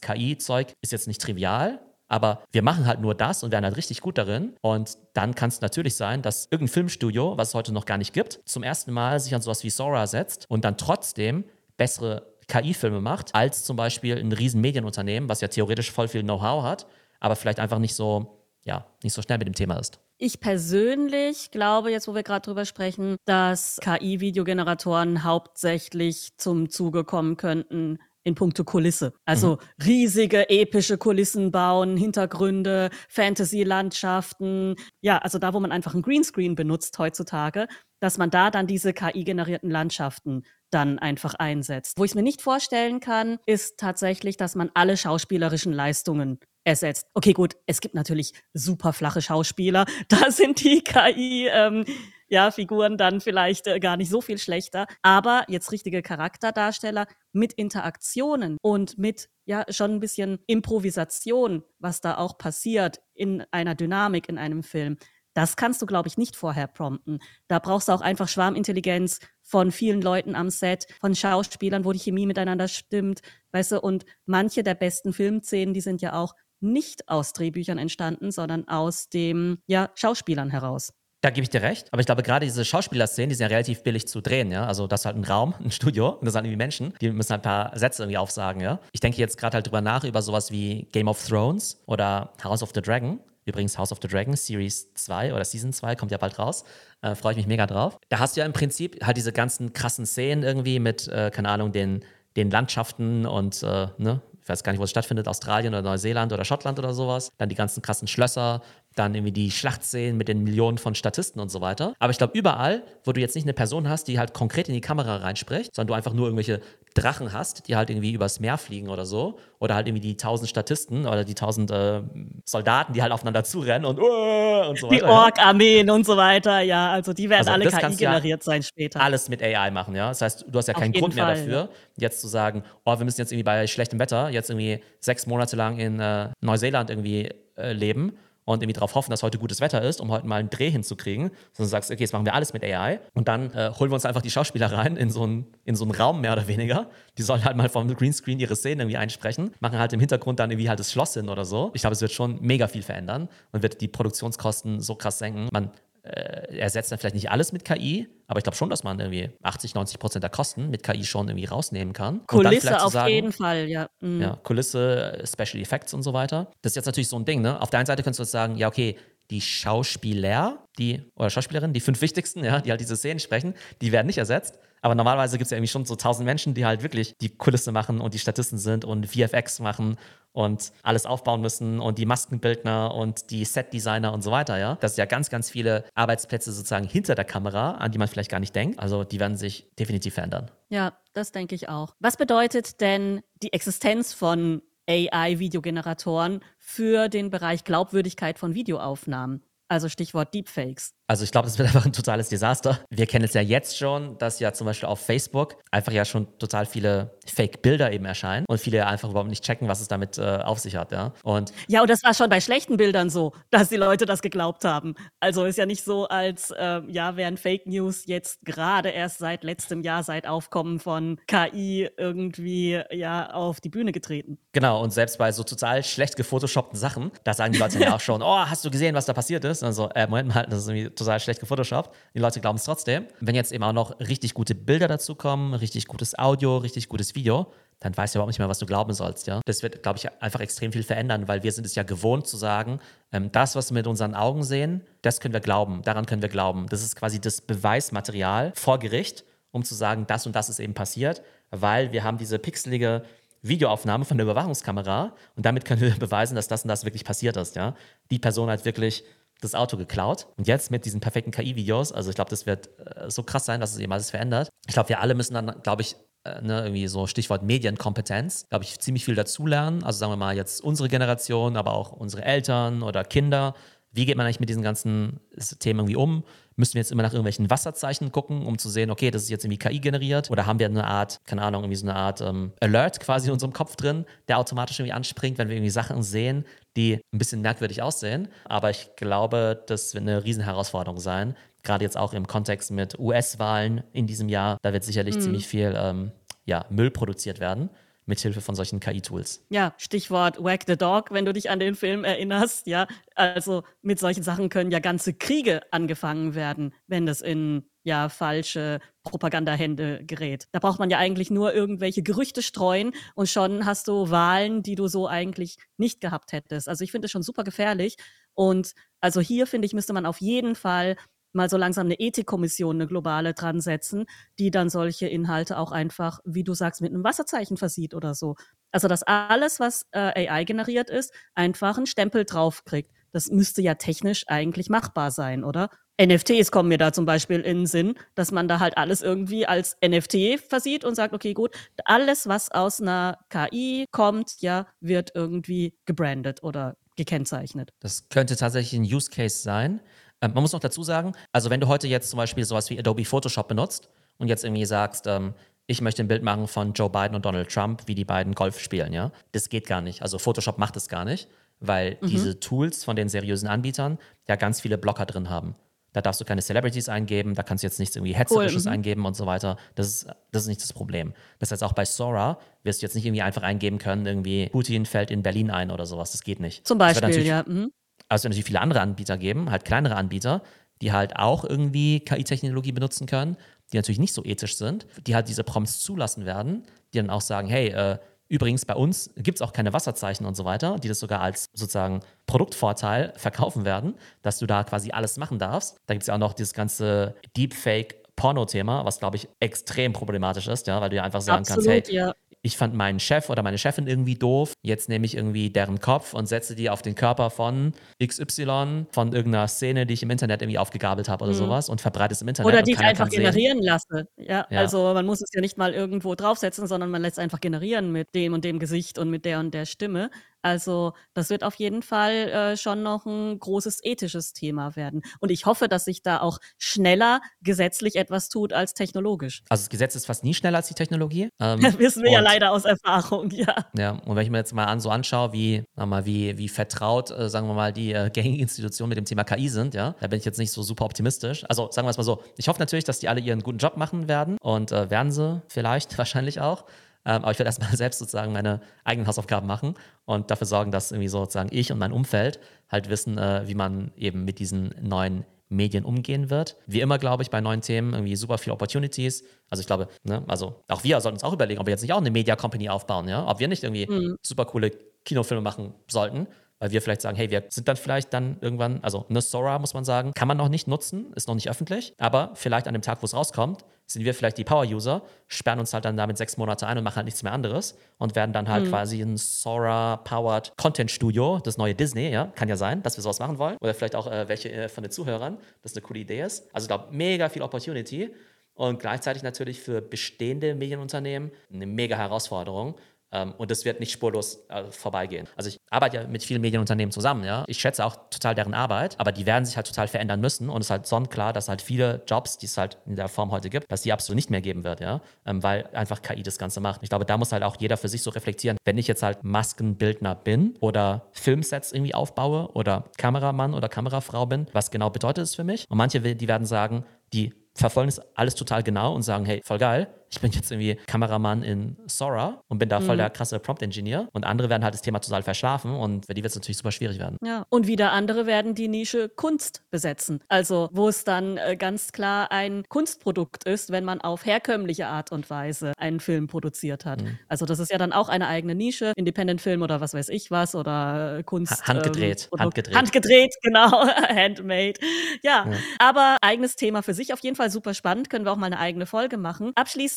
[0.00, 4.00] KI-Zeug ist jetzt nicht trivial, aber wir machen halt nur das und werden halt richtig
[4.00, 4.54] gut darin.
[4.60, 8.12] Und dann kann es natürlich sein, dass irgendein Filmstudio, was es heute noch gar nicht
[8.12, 11.44] gibt, zum ersten Mal sich an sowas wie Sora setzt und dann trotzdem
[11.78, 16.62] bessere KI-Filme macht, als zum Beispiel ein riesen Medienunternehmen, was ja theoretisch voll viel Know-how
[16.62, 16.86] hat,
[17.18, 19.98] aber vielleicht einfach nicht so ja, nicht so schnell mit dem Thema ist.
[20.24, 27.36] Ich persönlich glaube, jetzt wo wir gerade drüber sprechen, dass KI-Videogeneratoren hauptsächlich zum Zuge kommen
[27.36, 29.14] könnten in puncto Kulisse.
[29.24, 29.84] Also mhm.
[29.84, 34.76] riesige, epische Kulissen bauen, Hintergründe, Fantasy-Landschaften.
[35.00, 37.66] Ja, also da, wo man einfach ein Greenscreen benutzt heutzutage,
[37.98, 41.98] dass man da dann diese KI-generierten Landschaften dann einfach einsetzt.
[41.98, 47.06] Wo ich es mir nicht vorstellen kann, ist tatsächlich, dass man alle schauspielerischen Leistungen ersetzt.
[47.14, 49.86] Okay, gut, es gibt natürlich super flache Schauspieler.
[50.08, 51.84] Da sind die KI, ähm,
[52.28, 54.86] ja, Figuren dann vielleicht äh, gar nicht so viel schlechter.
[55.02, 62.16] Aber jetzt richtige Charakterdarsteller mit Interaktionen und mit ja schon ein bisschen Improvisation, was da
[62.16, 64.96] auch passiert in einer Dynamik in einem Film.
[65.34, 67.18] Das kannst du, glaube ich, nicht vorher prompten.
[67.48, 71.98] Da brauchst du auch einfach Schwarmintelligenz von vielen Leuten am Set, von Schauspielern, wo die
[71.98, 73.20] Chemie miteinander stimmt,
[73.52, 78.30] weißt du, und manche der besten Filmszenen, die sind ja auch nicht aus Drehbüchern entstanden,
[78.30, 80.92] sondern aus dem ja, Schauspielern heraus.
[81.22, 81.86] Da gebe ich dir recht.
[81.92, 84.66] Aber ich glaube, gerade diese Schauspielerszenen, die sind ja relativ billig zu drehen, ja.
[84.66, 87.30] Also das ist halt ein Raum, ein Studio und das sind irgendwie Menschen, die müssen
[87.30, 88.80] halt ein paar Sätze irgendwie aufsagen, ja.
[88.92, 92.62] Ich denke jetzt gerade halt drüber nach, über sowas wie Game of Thrones oder House
[92.62, 93.20] of the Dragon.
[93.44, 96.64] Übrigens House of the Dragon Series 2 oder Season 2 kommt ja bald raus.
[97.02, 97.98] Äh, Freue ich mich mega drauf.
[98.08, 101.48] Da hast du ja im Prinzip halt diese ganzen krassen Szenen irgendwie mit, äh, keine
[101.48, 102.04] Ahnung, den,
[102.36, 106.32] den Landschaften und, äh, ne, ich weiß gar nicht, wo es stattfindet, Australien oder Neuseeland
[106.32, 107.30] oder Schottland oder sowas.
[107.38, 108.60] Dann die ganzen krassen Schlösser,
[108.94, 111.94] dann irgendwie die Schlachtszenen mit den Millionen von Statisten und so weiter.
[111.98, 114.74] Aber ich glaube, überall, wo du jetzt nicht eine Person hast, die halt konkret in
[114.74, 116.60] die Kamera reinspricht, sondern du einfach nur irgendwelche
[116.94, 120.50] Drachen hast, die halt irgendwie übers Meer fliegen oder so, oder halt irgendwie die tausend
[120.50, 122.02] Statisten oder die tausend äh,
[122.44, 125.06] Soldaten, die halt aufeinander zurennen und, uh, und so weiter.
[125.06, 128.62] Die Ork-Armeen und so weiter, ja, also die werden also alle KI generiert ja sein
[128.62, 129.00] später.
[129.00, 130.08] Alles mit AI machen, ja.
[130.08, 131.68] Das heißt, du hast ja keinen Grund mehr Fall, dafür, ja.
[131.96, 135.56] jetzt zu sagen, oh, wir müssen jetzt irgendwie bei schlechtem Wetter jetzt irgendwie sechs Monate
[135.56, 139.82] lang in äh, Neuseeland irgendwie äh, leben und irgendwie darauf hoffen, dass heute gutes Wetter
[139.82, 142.52] ist, um heute mal einen Dreh hinzukriegen, sondern du sagst, okay, jetzt machen wir alles
[142.52, 145.46] mit AI und dann äh, holen wir uns einfach die Schauspieler rein in so, einen,
[145.64, 146.90] in so einen Raum mehr oder weniger.
[147.18, 150.50] Die sollen halt mal vom Greenscreen ihre Szenen irgendwie einsprechen, machen halt im Hintergrund dann
[150.50, 151.70] irgendwie halt das Schloss hin oder so.
[151.74, 155.48] Ich glaube, es wird schon mega viel verändern und wird die Produktionskosten so krass senken.
[155.52, 155.70] Man
[156.02, 159.30] äh, ersetzt dann vielleicht nicht alles mit KI, aber ich glaube schon, dass man irgendwie
[159.42, 162.26] 80, 90 Prozent der Kosten mit KI schon irgendwie rausnehmen kann.
[162.26, 163.88] Kulisse auf sagen, jeden Fall, ja.
[164.00, 164.20] Mhm.
[164.20, 166.50] Ja, Kulisse, Special Effects und so weiter.
[166.62, 167.60] Das ist jetzt natürlich so ein Ding, ne?
[167.60, 168.96] Auf der einen Seite könntest du jetzt sagen, ja, okay,
[169.30, 173.92] die Schauspieler, die, oder Schauspielerinnen, die fünf wichtigsten, ja, die halt diese Szenen sprechen, die
[173.92, 174.58] werden nicht ersetzt.
[174.82, 177.72] Aber normalerweise gibt es ja irgendwie schon so tausend Menschen, die halt wirklich die Kulisse
[177.72, 179.96] machen und die Statisten sind und VFX machen
[180.32, 184.76] und alles aufbauen müssen und die Maskenbildner und die Setdesigner und so weiter, ja.
[184.80, 188.30] Das sind ja ganz, ganz viele Arbeitsplätze sozusagen hinter der Kamera, an die man vielleicht
[188.30, 188.78] gar nicht denkt.
[188.80, 190.50] Also die werden sich definitiv verändern.
[190.68, 191.94] Ja, das denke ich auch.
[192.00, 199.42] Was bedeutet denn die Existenz von AI-Videogeneratoren für den Bereich Glaubwürdigkeit von Videoaufnahmen?
[199.68, 200.92] Also Stichwort Deepfakes.
[201.12, 202.80] Also ich glaube, das wird einfach ein totales Desaster.
[202.88, 206.26] Wir kennen es ja jetzt schon, dass ja zum Beispiel auf Facebook einfach ja schon
[206.38, 210.16] total viele Fake-Bilder eben erscheinen und viele ja einfach überhaupt nicht checken, was es damit
[210.16, 211.12] äh, auf sich hat, ja.
[211.22, 214.64] Und ja, und das war schon bei schlechten Bildern so, dass die Leute das geglaubt
[214.64, 214.94] haben.
[215.20, 219.44] Also ist ja nicht so, als äh, ja, wären Fake News jetzt gerade erst seit
[219.44, 224.38] letztem Jahr, seit Aufkommen von KI irgendwie ja auf die Bühne getreten.
[224.52, 228.00] Genau, und selbst bei so total schlecht gefotoshoppten Sachen, da sagen die Leute ja auch
[228.00, 229.62] schon, oh, hast du gesehen, was da passiert ist?
[229.62, 231.94] Also, äh, Moment mal, das ist irgendwie total schlecht gefotoshoppt.
[232.14, 233.06] Die Leute glauben es trotzdem.
[233.20, 237.14] Wenn jetzt eben auch noch richtig gute Bilder dazu kommen, richtig gutes Audio, richtig gutes
[237.14, 239.26] Video, dann weißt du überhaupt nicht mehr, was du glauben sollst.
[239.26, 239.40] Ja?
[239.44, 242.36] Das wird, glaube ich, einfach extrem viel verändern, weil wir sind es ja gewohnt zu
[242.36, 242.78] sagen,
[243.10, 246.28] ähm, das, was wir mit unseren Augen sehen, das können wir glauben, daran können wir
[246.28, 246.66] glauben.
[246.68, 250.74] Das ist quasi das Beweismaterial vor Gericht, um zu sagen, das und das ist eben
[250.74, 253.02] passiert, weil wir haben diese pixelige
[253.42, 257.36] Videoaufnahme von der Überwachungskamera und damit können wir beweisen, dass das und das wirklich passiert
[257.36, 257.56] ist.
[257.56, 257.74] Ja?
[258.10, 259.04] Die Person hat wirklich
[259.42, 260.28] das Auto geklaut.
[260.36, 263.60] Und jetzt mit diesen perfekten KI-Videos, also ich glaube, das wird äh, so krass sein,
[263.60, 264.48] dass es eben alles verändert.
[264.66, 268.64] Ich glaube, wir alle müssen dann, glaube ich, äh, ne, irgendwie so Stichwort Medienkompetenz, glaube
[268.64, 269.82] ich, ziemlich viel dazulernen.
[269.82, 273.54] Also sagen wir mal jetzt unsere Generation, aber auch unsere Eltern oder Kinder.
[273.90, 275.20] Wie geht man eigentlich mit diesen ganzen
[275.58, 276.24] Themen irgendwie um?
[276.56, 279.44] Müssen wir jetzt immer nach irgendwelchen Wasserzeichen gucken, um zu sehen, okay, das ist jetzt
[279.44, 280.30] irgendwie KI generiert?
[280.30, 283.32] Oder haben wir eine Art, keine Ahnung, irgendwie so eine Art ähm, Alert quasi in
[283.32, 286.46] unserem Kopf drin, der automatisch irgendwie anspringt, wenn wir irgendwie Sachen sehen,
[286.76, 288.28] die ein bisschen merkwürdig aussehen?
[288.44, 291.36] Aber ich glaube, das wird eine Riesenherausforderung sein.
[291.62, 295.20] Gerade jetzt auch im Kontext mit US-Wahlen in diesem Jahr, da wird sicherlich mhm.
[295.20, 296.12] ziemlich viel ähm,
[296.44, 297.70] ja, Müll produziert werden
[298.06, 299.44] mithilfe von solchen KI-Tools.
[299.50, 302.66] Ja, Stichwort Wag the Dog, wenn du dich an den Film erinnerst.
[302.66, 308.08] Ja, also mit solchen Sachen können ja ganze Kriege angefangen werden, wenn das in ja
[308.08, 310.46] falsche Propagandahände gerät.
[310.52, 314.74] Da braucht man ja eigentlich nur irgendwelche Gerüchte streuen und schon hast du Wahlen, die
[314.74, 316.68] du so eigentlich nicht gehabt hättest.
[316.68, 317.96] Also ich finde es schon super gefährlich
[318.34, 320.96] und also hier finde ich müsste man auf jeden Fall
[321.32, 324.04] mal so langsam eine Ethikkommission, eine globale dran setzen,
[324.38, 328.36] die dann solche Inhalte auch einfach, wie du sagst, mit einem Wasserzeichen versieht oder so.
[328.70, 332.90] Also, dass alles, was äh, AI generiert ist, einfach einen Stempel draufkriegt.
[333.12, 335.68] Das müsste ja technisch eigentlich machbar sein, oder?
[336.00, 339.46] NFTs kommen mir da zum Beispiel in den Sinn, dass man da halt alles irgendwie
[339.46, 345.12] als NFT versieht und sagt, okay, gut, alles, was aus einer KI kommt, ja, wird
[345.14, 347.72] irgendwie gebrandet oder gekennzeichnet.
[347.80, 349.80] Das könnte tatsächlich ein Use Case sein.
[350.20, 352.78] Ähm, man muss noch dazu sagen, also wenn du heute jetzt zum Beispiel sowas wie
[352.78, 353.88] Adobe Photoshop benutzt
[354.18, 355.34] und jetzt irgendwie sagst, ähm,
[355.66, 358.58] ich möchte ein Bild machen von Joe Biden und Donald Trump, wie die beiden Golf
[358.58, 360.02] spielen, ja, das geht gar nicht.
[360.02, 361.28] Also Photoshop macht es gar nicht,
[361.60, 362.08] weil mhm.
[362.08, 365.54] diese Tools von den seriösen Anbietern ja ganz viele Blocker drin haben.
[365.92, 368.74] Da darfst du keine Celebrities eingeben, da kannst du jetzt nichts irgendwie Hetzerisches cool, mhm.
[368.74, 369.56] eingeben und so weiter.
[369.74, 371.12] Das ist, das ist nicht das Problem.
[371.38, 374.86] Das heißt, auch bei Sora wirst du jetzt nicht irgendwie einfach eingeben können, irgendwie Putin
[374.86, 376.12] fällt in Berlin ein oder sowas.
[376.12, 376.66] Das geht nicht.
[376.66, 377.44] Zum Beispiel, ja.
[377.46, 377.72] Mhm.
[378.08, 380.42] Also es wird natürlich viele andere Anbieter geben, halt kleinere Anbieter,
[380.80, 383.36] die halt auch irgendwie KI-Technologie benutzen können,
[383.72, 387.20] die natürlich nicht so ethisch sind, die halt diese Prompts zulassen werden, die dann auch
[387.20, 387.98] sagen, hey, äh,
[388.32, 391.50] Übrigens, bei uns gibt es auch keine Wasserzeichen und so weiter, die das sogar als
[391.52, 395.76] sozusagen Produktvorteil verkaufen werden, dass du da quasi alles machen darfst.
[395.84, 400.48] Da gibt es ja auch noch dieses ganze Deepfake Porno-Thema, was glaube ich extrem problematisch
[400.48, 402.14] ist, ja, weil du ja einfach sagen Absolut, kannst, hey, ja.
[402.44, 406.12] Ich fand meinen Chef oder meine Chefin irgendwie doof, jetzt nehme ich irgendwie deren Kopf
[406.12, 407.72] und setze die auf den Körper von
[408.04, 411.38] XY, von irgendeiner Szene, die ich im Internet irgendwie aufgegabelt habe oder Mhm.
[411.38, 412.52] sowas und verbreite es im Internet.
[412.52, 413.20] Oder die ich einfach sehen.
[413.20, 414.08] generieren lasse.
[414.16, 414.58] Ja, Ja.
[414.60, 418.14] also man muss es ja nicht mal irgendwo draufsetzen, sondern man lässt einfach generieren mit
[418.14, 420.10] dem und dem Gesicht und mit der und der Stimme.
[420.42, 425.02] Also das wird auf jeden Fall äh, schon noch ein großes ethisches Thema werden.
[425.20, 429.42] Und ich hoffe, dass sich da auch schneller gesetzlich etwas tut als technologisch.
[429.48, 431.28] Also das Gesetz ist fast nie schneller als die Technologie.
[431.40, 433.54] Ähm, Das wissen wir ja und- leider aus Erfahrung, ja.
[433.76, 437.10] Ja, und wenn ich mir jetzt mal an, so anschaue, wie, mal, wie, wie vertraut,
[437.10, 440.06] äh, sagen wir mal, die äh, gängigen Institutionen mit dem Thema KI sind, ja, da
[440.08, 441.44] bin ich jetzt nicht so super optimistisch.
[441.48, 443.76] Also sagen wir es mal so, ich hoffe natürlich, dass die alle ihren guten Job
[443.76, 446.64] machen werden und äh, werden sie vielleicht wahrscheinlich auch.
[447.04, 449.74] Ähm, aber ich werde erstmal selbst sozusagen meine eigenen Hausaufgaben machen
[450.04, 452.40] und dafür sorgen, dass irgendwie sozusagen ich und mein Umfeld
[452.70, 456.56] halt wissen, äh, wie man eben mit diesen neuen Medien umgehen wird.
[456.66, 459.22] Wie immer, glaube ich, bei neuen Themen irgendwie super viele Opportunities.
[459.50, 461.92] Also ich glaube, ne, also auch wir sollten uns auch überlegen, ob wir jetzt nicht
[461.92, 464.16] auch eine Media Company aufbauen, ja, ob wir nicht irgendwie Mhm.
[464.22, 464.70] super coole
[465.04, 466.26] Kinofilme machen sollten,
[466.58, 469.74] weil wir vielleicht sagen, hey, wir sind dann vielleicht dann irgendwann, also eine Sora muss
[469.74, 472.82] man sagen, kann man noch nicht nutzen, ist noch nicht öffentlich, aber vielleicht an dem
[472.82, 476.36] Tag, wo es rauskommt, sind wir vielleicht die Power-User, sperren uns halt dann damit sechs
[476.36, 480.52] Monate ein und machen halt nichts mehr anderes und werden dann halt quasi ein Sora-powered
[480.56, 483.94] Content-Studio, das neue Disney, ja, kann ja sein, dass wir sowas machen wollen oder vielleicht
[483.94, 486.48] auch äh, welche äh, von den Zuhörern, das eine coole Idee ist.
[486.52, 488.10] Also ich glaube, mega viel Opportunity
[488.54, 492.74] und gleichzeitig natürlich für bestehende Medienunternehmen eine mega Herausforderung.
[493.12, 495.28] Ähm, und das wird nicht spurlos äh, vorbeigehen.
[495.36, 497.44] Also ich arbeite ja mit vielen Medienunternehmen zusammen, ja.
[497.46, 500.48] Ich schätze auch total deren Arbeit, aber die werden sich halt total verändern müssen.
[500.48, 503.30] Und es ist halt sonnenklar, dass halt viele Jobs, die es halt in der Form
[503.30, 505.00] heute gibt, dass die absolut nicht mehr geben wird, ja.
[505.26, 506.82] Ähm, weil einfach KI das Ganze macht.
[506.82, 509.24] Ich glaube, da muss halt auch jeder für sich so reflektieren, wenn ich jetzt halt
[509.24, 515.34] Maskenbildner bin oder Filmsets irgendwie aufbaue oder Kameramann oder Kamerafrau bin, was genau bedeutet es
[515.34, 515.66] für mich?
[515.68, 519.58] Und manche, die werden sagen, die verfolgen es alles total genau und sagen, hey, voll
[519.58, 524.08] geil, ich bin jetzt irgendwie Kameramann in Sora und bin da voll der krasse Prompt-Engineer.
[524.12, 526.70] Und andere werden halt das Thema total verschlafen und für die wird es natürlich super
[526.70, 527.16] schwierig werden.
[527.24, 530.20] Ja, und wieder andere werden die Nische Kunst besetzen.
[530.28, 535.12] Also, wo es dann äh, ganz klar ein Kunstprodukt ist, wenn man auf herkömmliche Art
[535.12, 537.00] und Weise einen Film produziert hat.
[537.02, 537.18] Mhm.
[537.28, 540.54] Also, das ist ja dann auch eine eigene Nische, Independent-Film oder was weiß ich was
[540.54, 541.52] oder äh, Kunst.
[541.66, 542.76] Ha- handgedreht, ähm, handgedreht.
[542.76, 543.70] Handgedreht, genau.
[544.08, 544.74] Handmade.
[545.22, 545.56] Ja, Ja.
[545.78, 548.10] aber eigenes Thema für sich auf jeden Fall super spannend.
[548.10, 549.52] Können wir auch mal eine eigene Folge machen.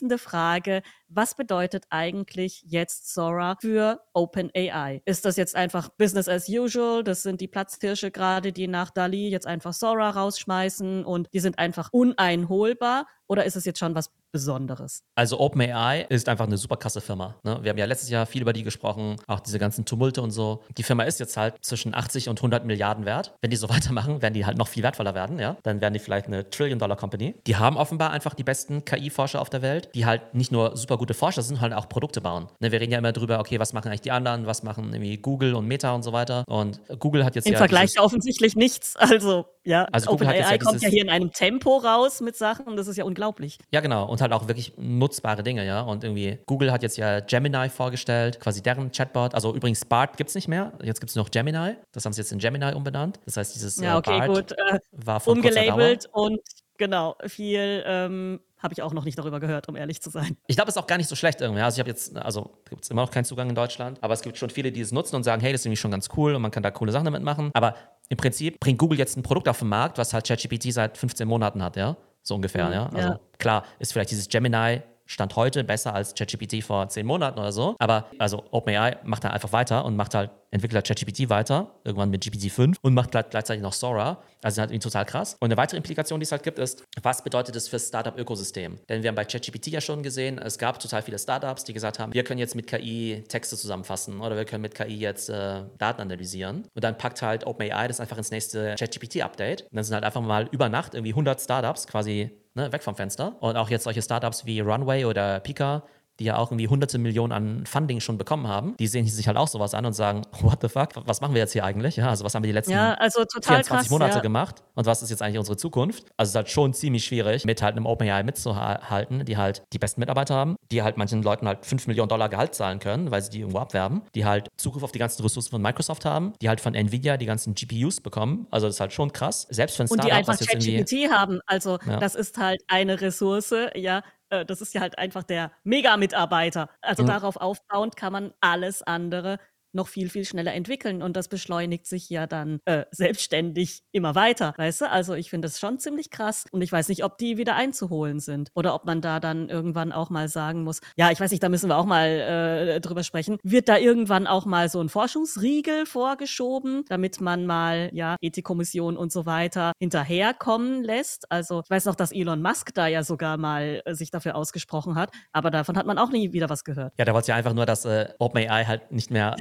[0.05, 0.81] Abschließende Frage.
[1.07, 5.03] Was bedeutet eigentlich jetzt Sora für OpenAI?
[5.05, 7.03] Ist das jetzt einfach Business as usual?
[7.03, 11.59] Das sind die Platzhirsche gerade, die nach Dali jetzt einfach Sora rausschmeißen und die sind
[11.59, 13.05] einfach uneinholbar?
[13.27, 15.01] Oder ist es jetzt schon was Besonderes?
[15.15, 17.35] Also OpenAI ist einfach eine super krasse Firma.
[17.43, 17.57] Ne?
[17.61, 20.61] Wir haben ja letztes Jahr viel über die gesprochen, auch diese ganzen Tumulte und so.
[20.77, 23.33] Die Firma ist jetzt halt zwischen 80 und 100 Milliarden wert.
[23.41, 25.39] Wenn die so weitermachen, werden die halt noch viel wertvoller werden.
[25.39, 25.55] Ja?
[25.63, 27.35] Dann werden die vielleicht eine Trillion-Dollar-Company.
[27.47, 30.94] Die haben offenbar einfach die besten KI-Forscher auf der Welt, die halt nicht nur super
[30.97, 32.47] gute Forscher sind, halt auch Produkte bauen.
[32.59, 32.71] Ne?
[32.71, 35.55] Wir reden ja immer drüber, okay, was machen eigentlich die anderen, was machen irgendwie Google
[35.55, 36.43] und Meta und so weiter.
[36.47, 38.95] Und Google hat jetzt Im ja Vergleich dieses- offensichtlich nichts.
[39.15, 42.35] Also, ja, Also Google hat OpenAI ja kommt ja hier in einem Tempo raus mit
[42.35, 43.57] Sachen und das ist ja unglaublich.
[43.71, 44.07] Ja, genau.
[44.07, 45.81] Und halt auch wirklich nutzbare Dinge, ja.
[45.81, 49.33] Und irgendwie, Google hat jetzt ja Gemini vorgestellt, quasi deren Chatbot.
[49.33, 50.73] Also übrigens, Bart gibt es nicht mehr.
[50.83, 51.75] Jetzt gibt es nur noch Gemini.
[51.93, 53.19] Das haben sie jetzt in Gemini umbenannt.
[53.25, 54.51] Das heißt, dieses Ja, äh, okay, Bart gut.
[54.51, 56.39] Äh, war von umgelabelt und
[56.77, 60.35] genau, viel ähm, habe ich auch noch nicht darüber gehört, um ehrlich zu sein.
[60.47, 61.61] Ich glaube, es ist auch gar nicht so schlecht irgendwie.
[61.61, 64.21] Also ich habe jetzt, also gibt es immer noch keinen Zugang in Deutschland, aber es
[64.21, 66.35] gibt schon viele, die es nutzen und sagen, hey, das ist irgendwie schon ganz cool
[66.35, 67.51] und man kann da coole Sachen damit machen.
[67.53, 67.75] Aber
[68.09, 71.27] im Prinzip bringt Google jetzt ein Produkt auf den Markt, was halt ChatGPT seit 15
[71.27, 71.95] Monaten hat, ja.
[72.23, 72.85] So ungefähr, Mhm, ja.
[72.87, 73.19] Also ja.
[73.37, 77.75] klar, ist vielleicht dieses Gemini Stand heute besser als ChatGPT vor 10 Monaten oder so.
[77.79, 82.09] Aber also OpenAI macht da einfach weiter und macht halt, entwickelt halt ChatGPT weiter, irgendwann
[82.09, 84.17] mit GPT-5 und macht gleich- gleichzeitig noch Sora.
[84.41, 85.35] Also halt irgendwie total krass.
[85.39, 88.79] Und eine weitere Implikation, die es halt gibt, ist, was bedeutet das für das Startup-Ökosystem?
[88.89, 91.99] Denn wir haben bei ChatGPT ja schon gesehen, es gab total viele Startups, die gesagt
[91.99, 95.63] haben, wir können jetzt mit KI Texte zusammenfassen oder wir können mit KI jetzt äh,
[95.77, 96.63] Daten analysieren.
[96.73, 99.63] Und dann packt halt OpenAI das einfach ins nächste ChatGPT-Update.
[99.63, 102.95] Und dann sind halt einfach mal über Nacht irgendwie 100 Startups quasi ne, weg vom
[102.95, 103.35] Fenster.
[103.41, 105.83] Und auch jetzt solche Startups wie Runway oder Pika,
[106.19, 109.37] die ja auch irgendwie hunderte Millionen an Funding schon bekommen haben, die sehen sich halt
[109.37, 111.95] auch sowas an und sagen, what the fuck, was machen wir jetzt hier eigentlich?
[111.97, 113.89] Ja, also was haben wir die letzten Ja, also total 24 krass.
[113.89, 114.21] Monate ja.
[114.21, 116.05] gemacht und was ist jetzt eigentlich unsere Zukunft?
[116.17, 119.79] Also es ist halt schon ziemlich schwierig, mit halt einem OpenAI mitzuhalten, die halt die
[119.79, 123.21] besten Mitarbeiter haben, die halt manchen Leuten halt 5 Millionen Dollar Gehalt zahlen können, weil
[123.21, 126.49] sie die irgendwo abwerben, die halt Zugriff auf die ganzen Ressourcen von Microsoft haben, die
[126.49, 128.47] halt von Nvidia die ganzen GPUs bekommen.
[128.51, 129.47] Also das ist halt schon krass.
[129.49, 131.39] Selbst für ein Und die Startup, einfach ChatGPT haben.
[131.45, 131.97] Also Ja.
[131.99, 136.69] das ist halt eine Ressource, ja, das ist ja halt einfach der Mega-Mitarbeiter.
[136.81, 137.07] Also mhm.
[137.07, 139.39] darauf aufbauend kann man alles andere
[139.75, 144.53] noch viel, viel schneller entwickeln und das beschleunigt sich ja dann äh, selbstständig immer weiter,
[144.57, 144.89] weißt du?
[144.89, 148.19] Also ich finde das schon ziemlich krass und ich weiß nicht, ob die wieder einzuholen
[148.19, 151.43] sind oder ob man da dann irgendwann auch mal sagen muss, ja, ich weiß nicht,
[151.43, 154.89] da müssen wir auch mal äh, drüber sprechen, wird da irgendwann auch mal so ein
[154.89, 161.31] Forschungsriegel vorgeschoben, damit man mal, ja, Ethikkommission und so weiter hinterherkommen lässt?
[161.31, 164.95] Also ich weiß noch, dass Elon Musk da ja sogar mal äh, sich dafür ausgesprochen
[164.95, 166.93] hat, aber davon hat man auch nie wieder was gehört.
[166.97, 169.35] Ja, da wollte ja einfach nur, dass äh, OpenAI halt nicht mehr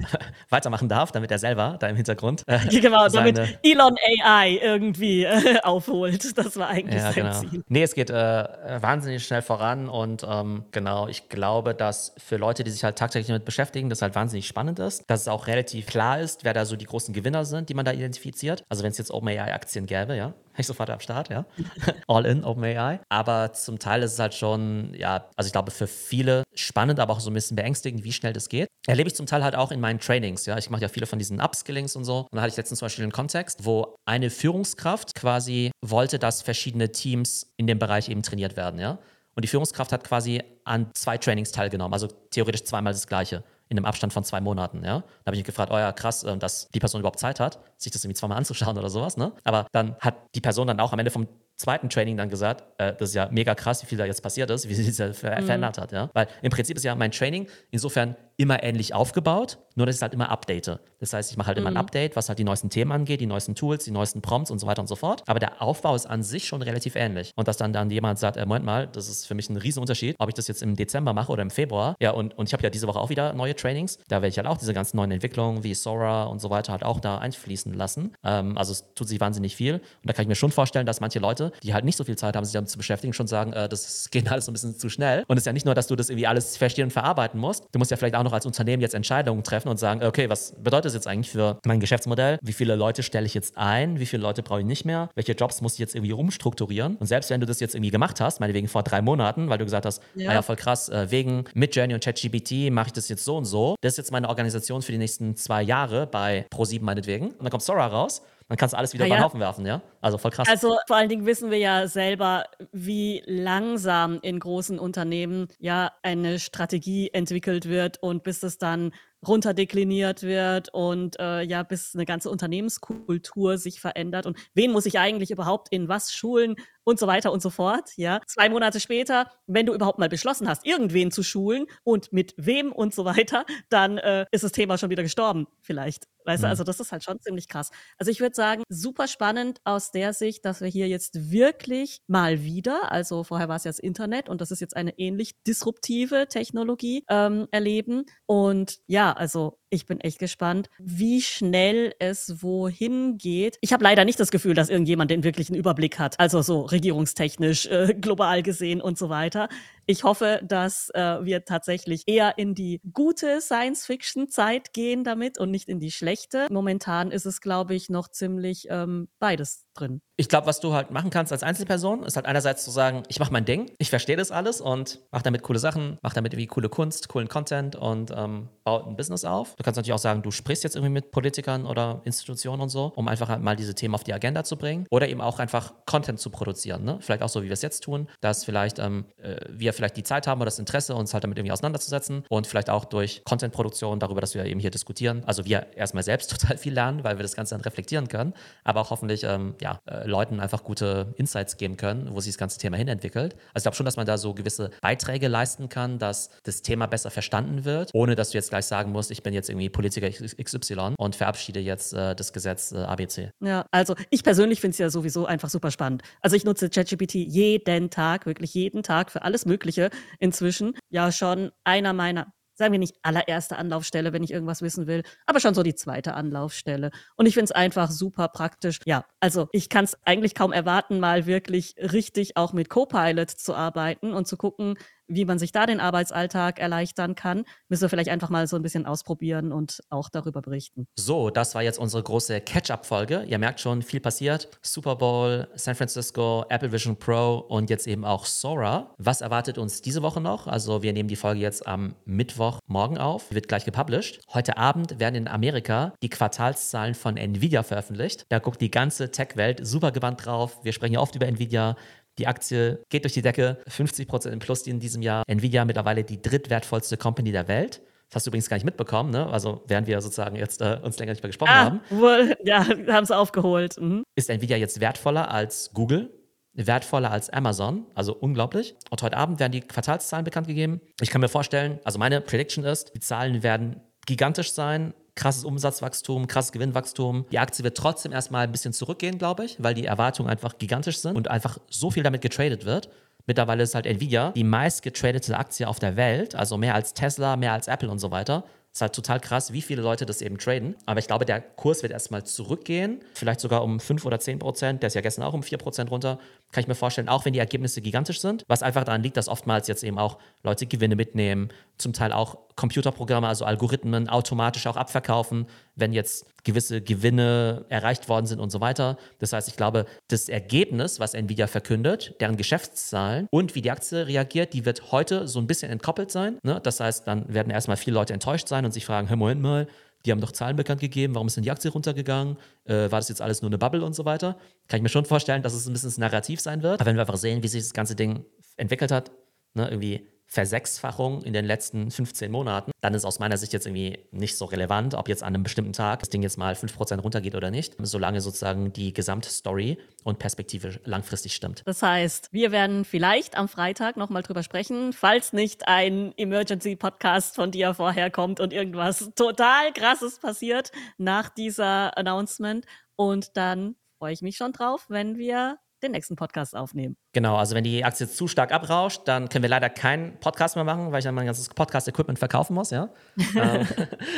[0.48, 2.42] weitermachen darf, damit er selber da im Hintergrund.
[2.46, 6.36] Äh, genau, damit Elon AI irgendwie äh, aufholt.
[6.36, 7.40] Das war eigentlich ja, sein genau.
[7.40, 7.64] Ziel.
[7.68, 12.64] Nee, es geht äh, wahnsinnig schnell voran und ähm, genau, ich glaube, dass für Leute,
[12.64, 15.86] die sich halt tagtäglich damit beschäftigen, das halt wahnsinnig spannend ist, dass es auch relativ
[15.86, 18.64] klar ist, wer da so die großen Gewinner sind, die man da identifiziert.
[18.68, 21.44] Also wenn es jetzt OpenAI-Aktien gäbe, ja, ich sofort am Start, ja.
[22.08, 23.00] All in OpenAI.
[23.08, 27.12] Aber zum Teil ist es halt schon, ja, also ich glaube für viele spannend, aber
[27.12, 28.68] auch so ein bisschen beängstigend, wie schnell das geht.
[28.86, 30.58] Erlebe ich zum Teil halt auch in meinen Trainings, ja.
[30.58, 32.20] Ich mache ja viele von diesen Upskillings und so.
[32.20, 36.42] Und da hatte ich letztens zum Beispiel einen Kontext, wo eine Führungskraft quasi wollte, dass
[36.42, 38.98] verschiedene Teams in dem Bereich eben trainiert werden, ja.
[39.36, 43.78] Und die Führungskraft hat quasi an zwei Trainings teilgenommen, also theoretisch zweimal das Gleiche in
[43.78, 44.84] einem Abstand von zwei Monaten.
[44.84, 45.00] Ja?
[45.00, 47.58] Da habe ich mich gefragt, oh ja, krass, ähm, dass die Person überhaupt Zeit hat,
[47.76, 49.16] sich das irgendwie zweimal anzuschauen oder sowas.
[49.16, 49.32] Ne?
[49.44, 51.26] Aber dann hat die Person dann auch am Ende vom
[51.56, 54.50] zweiten Training dann gesagt, äh, das ist ja mega krass, wie viel da jetzt passiert
[54.50, 55.46] ist, wie sich das ja ver mhm.
[55.46, 55.92] verändert hat.
[55.92, 56.10] Ja?
[56.12, 60.02] Weil im Prinzip ist ja mein Training insofern immer ähnlich aufgebaut, nur dass ich es
[60.02, 60.80] halt immer update.
[60.98, 61.80] Das heißt, ich mache halt immer ein mhm.
[61.80, 64.66] Update, was halt die neuesten Themen angeht, die neuesten Tools, die neuesten Prompts und so
[64.66, 65.22] weiter und so fort.
[65.26, 67.32] Aber der Aufbau ist an sich schon relativ ähnlich.
[67.36, 70.16] Und dass dann, dann jemand sagt, äh, Moment mal, das ist für mich ein Riesenunterschied,
[70.18, 71.94] ob ich das jetzt im Dezember mache oder im Februar.
[72.00, 73.98] Ja, und, und ich habe ja diese Woche auch wieder neue Trainings.
[74.08, 76.82] Da werde ich halt auch diese ganzen neuen Entwicklungen wie Sora und so weiter halt
[76.82, 78.12] auch da einfließen lassen.
[78.24, 79.74] Ähm, also es tut sich wahnsinnig viel.
[79.74, 82.16] Und da kann ich mir schon vorstellen, dass manche Leute, die halt nicht so viel
[82.16, 84.78] Zeit haben, sich damit zu beschäftigen, schon sagen, äh, das geht alles so ein bisschen
[84.78, 85.24] zu schnell.
[85.28, 87.64] Und es ist ja nicht nur, dass du das irgendwie alles verstehen und verarbeiten musst.
[87.72, 90.54] Du musst ja vielleicht auch noch als Unternehmen jetzt Entscheidungen treffen und sagen, okay, was
[90.62, 92.38] bedeutet das jetzt eigentlich für mein Geschäftsmodell?
[92.42, 93.98] Wie viele Leute stelle ich jetzt ein?
[93.98, 95.08] Wie viele Leute brauche ich nicht mehr?
[95.14, 96.96] Welche Jobs muss ich jetzt irgendwie umstrukturieren?
[96.96, 99.64] Und selbst wenn du das jetzt irgendwie gemacht hast, meinetwegen vor drei Monaten, weil du
[99.64, 103.08] gesagt hast, ja, ah ja voll krass, äh, wegen Midjourney und ChatGPT mache ich das
[103.08, 103.76] jetzt so und so.
[103.80, 107.28] Das ist jetzt meine Organisation für die nächsten zwei Jahre bei Pro7 meinetwegen.
[107.28, 109.66] Und dann kommt Sora raus dann kannst du alles wieder ja, über den Haufen werfen,
[109.66, 109.80] ja?
[110.04, 110.46] Also voll krass.
[110.46, 116.38] Also vor allen Dingen wissen wir ja selber, wie langsam in großen Unternehmen ja eine
[116.38, 118.92] Strategie entwickelt wird und bis es dann
[119.26, 124.98] runterdekliniert wird und äh, ja, bis eine ganze Unternehmenskultur sich verändert und wen muss ich
[124.98, 127.90] eigentlich überhaupt in was schulen und so weiter und so fort.
[127.96, 132.34] Ja, zwei Monate später, wenn du überhaupt mal beschlossen hast, irgendwen zu schulen und mit
[132.36, 136.06] wem und so weiter, dann äh, ist das Thema schon wieder gestorben, vielleicht.
[136.26, 136.46] Weißt mhm.
[136.46, 137.70] du, also das ist halt schon ziemlich krass.
[137.98, 142.42] Also ich würde sagen, super spannend aus der Sicht, dass wir hier jetzt wirklich mal
[142.42, 146.26] wieder, also vorher war es ja das Internet und das ist jetzt eine ähnlich disruptive
[146.28, 148.04] Technologie ähm, erleben.
[148.26, 153.58] Und ja, also ich bin echt gespannt, wie schnell es wohin geht.
[153.60, 157.66] Ich habe leider nicht das Gefühl, dass irgendjemand den wirklichen Überblick hat, also so regierungstechnisch,
[157.66, 159.48] äh, global gesehen und so weiter.
[159.86, 165.68] Ich hoffe, dass äh, wir tatsächlich eher in die gute Science-Fiction-Zeit gehen damit und nicht
[165.68, 166.46] in die schlechte.
[166.50, 170.00] Momentan ist es, glaube ich, noch ziemlich ähm, beides drin.
[170.16, 173.18] Ich glaube, was du halt machen kannst als Einzelperson, ist halt einerseits zu sagen, ich
[173.18, 176.46] mache mein Ding, ich verstehe das alles und mache damit coole Sachen, mache damit irgendwie
[176.46, 179.56] coole Kunst, coolen Content und ähm, baue ein Business auf.
[179.56, 182.92] Du kannst natürlich auch sagen, du sprichst jetzt irgendwie mit Politikern oder Institutionen und so,
[182.94, 185.72] um einfach halt mal diese Themen auf die Agenda zu bringen oder eben auch einfach
[185.84, 186.84] Content zu produzieren.
[186.84, 186.98] Ne?
[187.00, 190.04] Vielleicht auch so, wie wir es jetzt tun, dass vielleicht ähm, äh, wir vielleicht die
[190.04, 193.98] Zeit haben oder das Interesse, uns halt damit irgendwie auseinanderzusetzen und vielleicht auch durch Contentproduktion
[193.98, 195.24] darüber, dass wir eben hier diskutieren.
[195.26, 198.80] Also wir erstmal selbst total viel lernen, weil wir das Ganze dann reflektieren können, aber
[198.80, 202.58] auch hoffentlich ähm, ja, äh, Leuten einfach gute Insights geben können, wo sich das ganze
[202.58, 203.34] Thema hinentwickelt.
[203.52, 206.86] Also ich glaube schon, dass man da so gewisse Beiträge leisten kann, dass das Thema
[206.86, 210.08] besser verstanden wird, ohne dass du jetzt gleich sagen musst, ich bin jetzt irgendwie Politiker
[210.10, 213.30] XY und verabschiede jetzt äh, das Gesetz äh, ABC.
[213.40, 216.02] Ja, also ich persönlich finde es ja sowieso einfach super spannend.
[216.20, 220.74] Also ich nutze ChatGPT jeden Tag, wirklich jeden Tag für alles Mögliche inzwischen.
[220.90, 225.40] Ja, schon einer meiner sagen wir nicht allererste Anlaufstelle, wenn ich irgendwas wissen will, aber
[225.40, 226.90] schon so die zweite Anlaufstelle.
[227.16, 228.80] Und ich finde es einfach super praktisch.
[228.84, 233.54] Ja, also ich kann es eigentlich kaum erwarten, mal wirklich richtig auch mit Copilot zu
[233.54, 234.76] arbeiten und zu gucken,
[235.08, 238.62] wie man sich da den Arbeitsalltag erleichtern kann, müssen wir vielleicht einfach mal so ein
[238.62, 240.86] bisschen ausprobieren und auch darüber berichten.
[240.98, 243.24] So, das war jetzt unsere große Catch-up-Folge.
[243.24, 244.48] Ihr merkt schon, viel passiert.
[244.62, 248.94] Super Bowl, San Francisco, Apple Vision Pro und jetzt eben auch Sora.
[248.98, 250.46] Was erwartet uns diese Woche noch?
[250.46, 254.20] Also wir nehmen die Folge jetzt am Mittwochmorgen auf, wird gleich gepublished.
[254.32, 258.26] Heute Abend werden in Amerika die Quartalszahlen von Nvidia veröffentlicht.
[258.28, 260.58] Da guckt die ganze Tech-Welt super gewandt drauf.
[260.62, 261.76] Wir sprechen ja oft über Nvidia
[262.18, 265.24] Die Aktie geht durch die Decke, 50% im Plus in diesem Jahr.
[265.26, 267.82] Nvidia mittlerweile die drittwertvollste Company der Welt.
[268.08, 269.26] Das hast du übrigens gar nicht mitbekommen, ne?
[269.26, 271.80] Also während wir sozusagen jetzt äh, uns länger nicht mehr gesprochen ah, haben.
[271.90, 273.80] Wohl, ja, haben es aufgeholt.
[273.80, 274.04] Mhm.
[274.14, 276.10] Ist Nvidia jetzt wertvoller als Google?
[276.54, 278.76] wertvoller als Amazon, also unglaublich.
[278.90, 280.80] Und heute Abend werden die Quartalszahlen bekannt gegeben.
[281.00, 286.26] Ich kann mir vorstellen, also meine Prediction ist, die Zahlen werden gigantisch sein, krasses Umsatzwachstum,
[286.26, 287.26] krasses Gewinnwachstum.
[287.30, 290.98] Die Aktie wird trotzdem erstmal ein bisschen zurückgehen, glaube ich, weil die Erwartungen einfach gigantisch
[290.98, 292.88] sind und einfach so viel damit getradet wird.
[293.26, 297.36] Mittlerweile ist halt Nvidia die meist getradete Aktie auf der Welt, also mehr als Tesla,
[297.36, 298.44] mehr als Apple und so weiter.
[298.74, 300.74] Ist halt total krass, wie viele Leute das eben traden.
[300.84, 304.82] Aber ich glaube, der Kurs wird erstmal zurückgehen, vielleicht sogar um 5 oder 10 Prozent.
[304.82, 306.18] Der ist ja gestern auch um 4 Prozent runter.
[306.50, 308.42] Kann ich mir vorstellen, auch wenn die Ergebnisse gigantisch sind.
[308.48, 312.36] Was einfach daran liegt, dass oftmals jetzt eben auch Leute Gewinne mitnehmen, zum Teil auch
[312.56, 315.46] Computerprogramme, also Algorithmen automatisch auch abverkaufen,
[315.76, 318.98] wenn jetzt gewisse Gewinne erreicht worden sind und so weiter.
[319.18, 324.06] Das heißt, ich glaube, das Ergebnis, was Nvidia verkündet, deren Geschäftszahlen und wie die Aktie
[324.06, 326.38] reagiert, die wird heute so ein bisschen entkoppelt sein.
[326.42, 326.60] Ne?
[326.62, 329.66] Das heißt, dann werden erstmal viele Leute enttäuscht sein und sich fragen, hör Moment mal,
[330.04, 332.36] die haben doch Zahlen bekannt gegeben, warum ist denn die Aktie runtergegangen?
[332.64, 334.36] Äh, war das jetzt alles nur eine Bubble und so weiter?
[334.68, 336.80] Kann ich mir schon vorstellen, dass es ein bisschen das Narrativ sein wird.
[336.80, 338.24] Aber wenn wir einfach sehen, wie sich das ganze Ding
[338.56, 339.12] entwickelt hat,
[339.54, 344.00] ne, irgendwie Versechsfachung in den letzten 15 Monaten, dann ist aus meiner Sicht jetzt irgendwie
[344.10, 347.36] nicht so relevant, ob jetzt an einem bestimmten Tag das Ding jetzt mal 5% runtergeht
[347.36, 351.62] oder nicht, solange sozusagen die Gesamtstory und Perspektive langfristig stimmt.
[351.66, 357.52] Das heißt, wir werden vielleicht am Freitag nochmal drüber sprechen, falls nicht ein Emergency-Podcast von
[357.52, 362.66] dir vorher kommt und irgendwas total krasses passiert nach dieser Announcement.
[362.96, 366.96] Und dann freue ich mich schon drauf, wenn wir den nächsten Podcast aufnehmen.
[367.12, 370.64] Genau, also wenn die Aktie zu stark abrauscht, dann können wir leider keinen Podcast mehr
[370.64, 372.90] machen, weil ich dann mein ganzes Podcast-Equipment verkaufen muss, ja.
[373.36, 373.66] Ähm,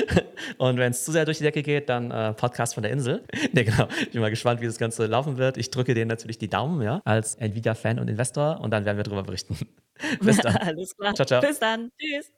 [0.58, 3.24] und wenn es zu sehr durch die Decke geht, dann äh, Podcast von der Insel.
[3.52, 3.88] ne, genau.
[4.00, 5.56] Ich bin mal gespannt, wie das Ganze laufen wird.
[5.56, 9.04] Ich drücke denen natürlich die Daumen, ja, als Nvidia-Fan und Investor und dann werden wir
[9.04, 9.56] darüber berichten.
[10.20, 10.56] Bis dann.
[10.56, 11.14] Alles klar.
[11.14, 11.40] Ciao, ciao.
[11.40, 11.90] Bis dann.
[11.98, 12.32] Tschüss.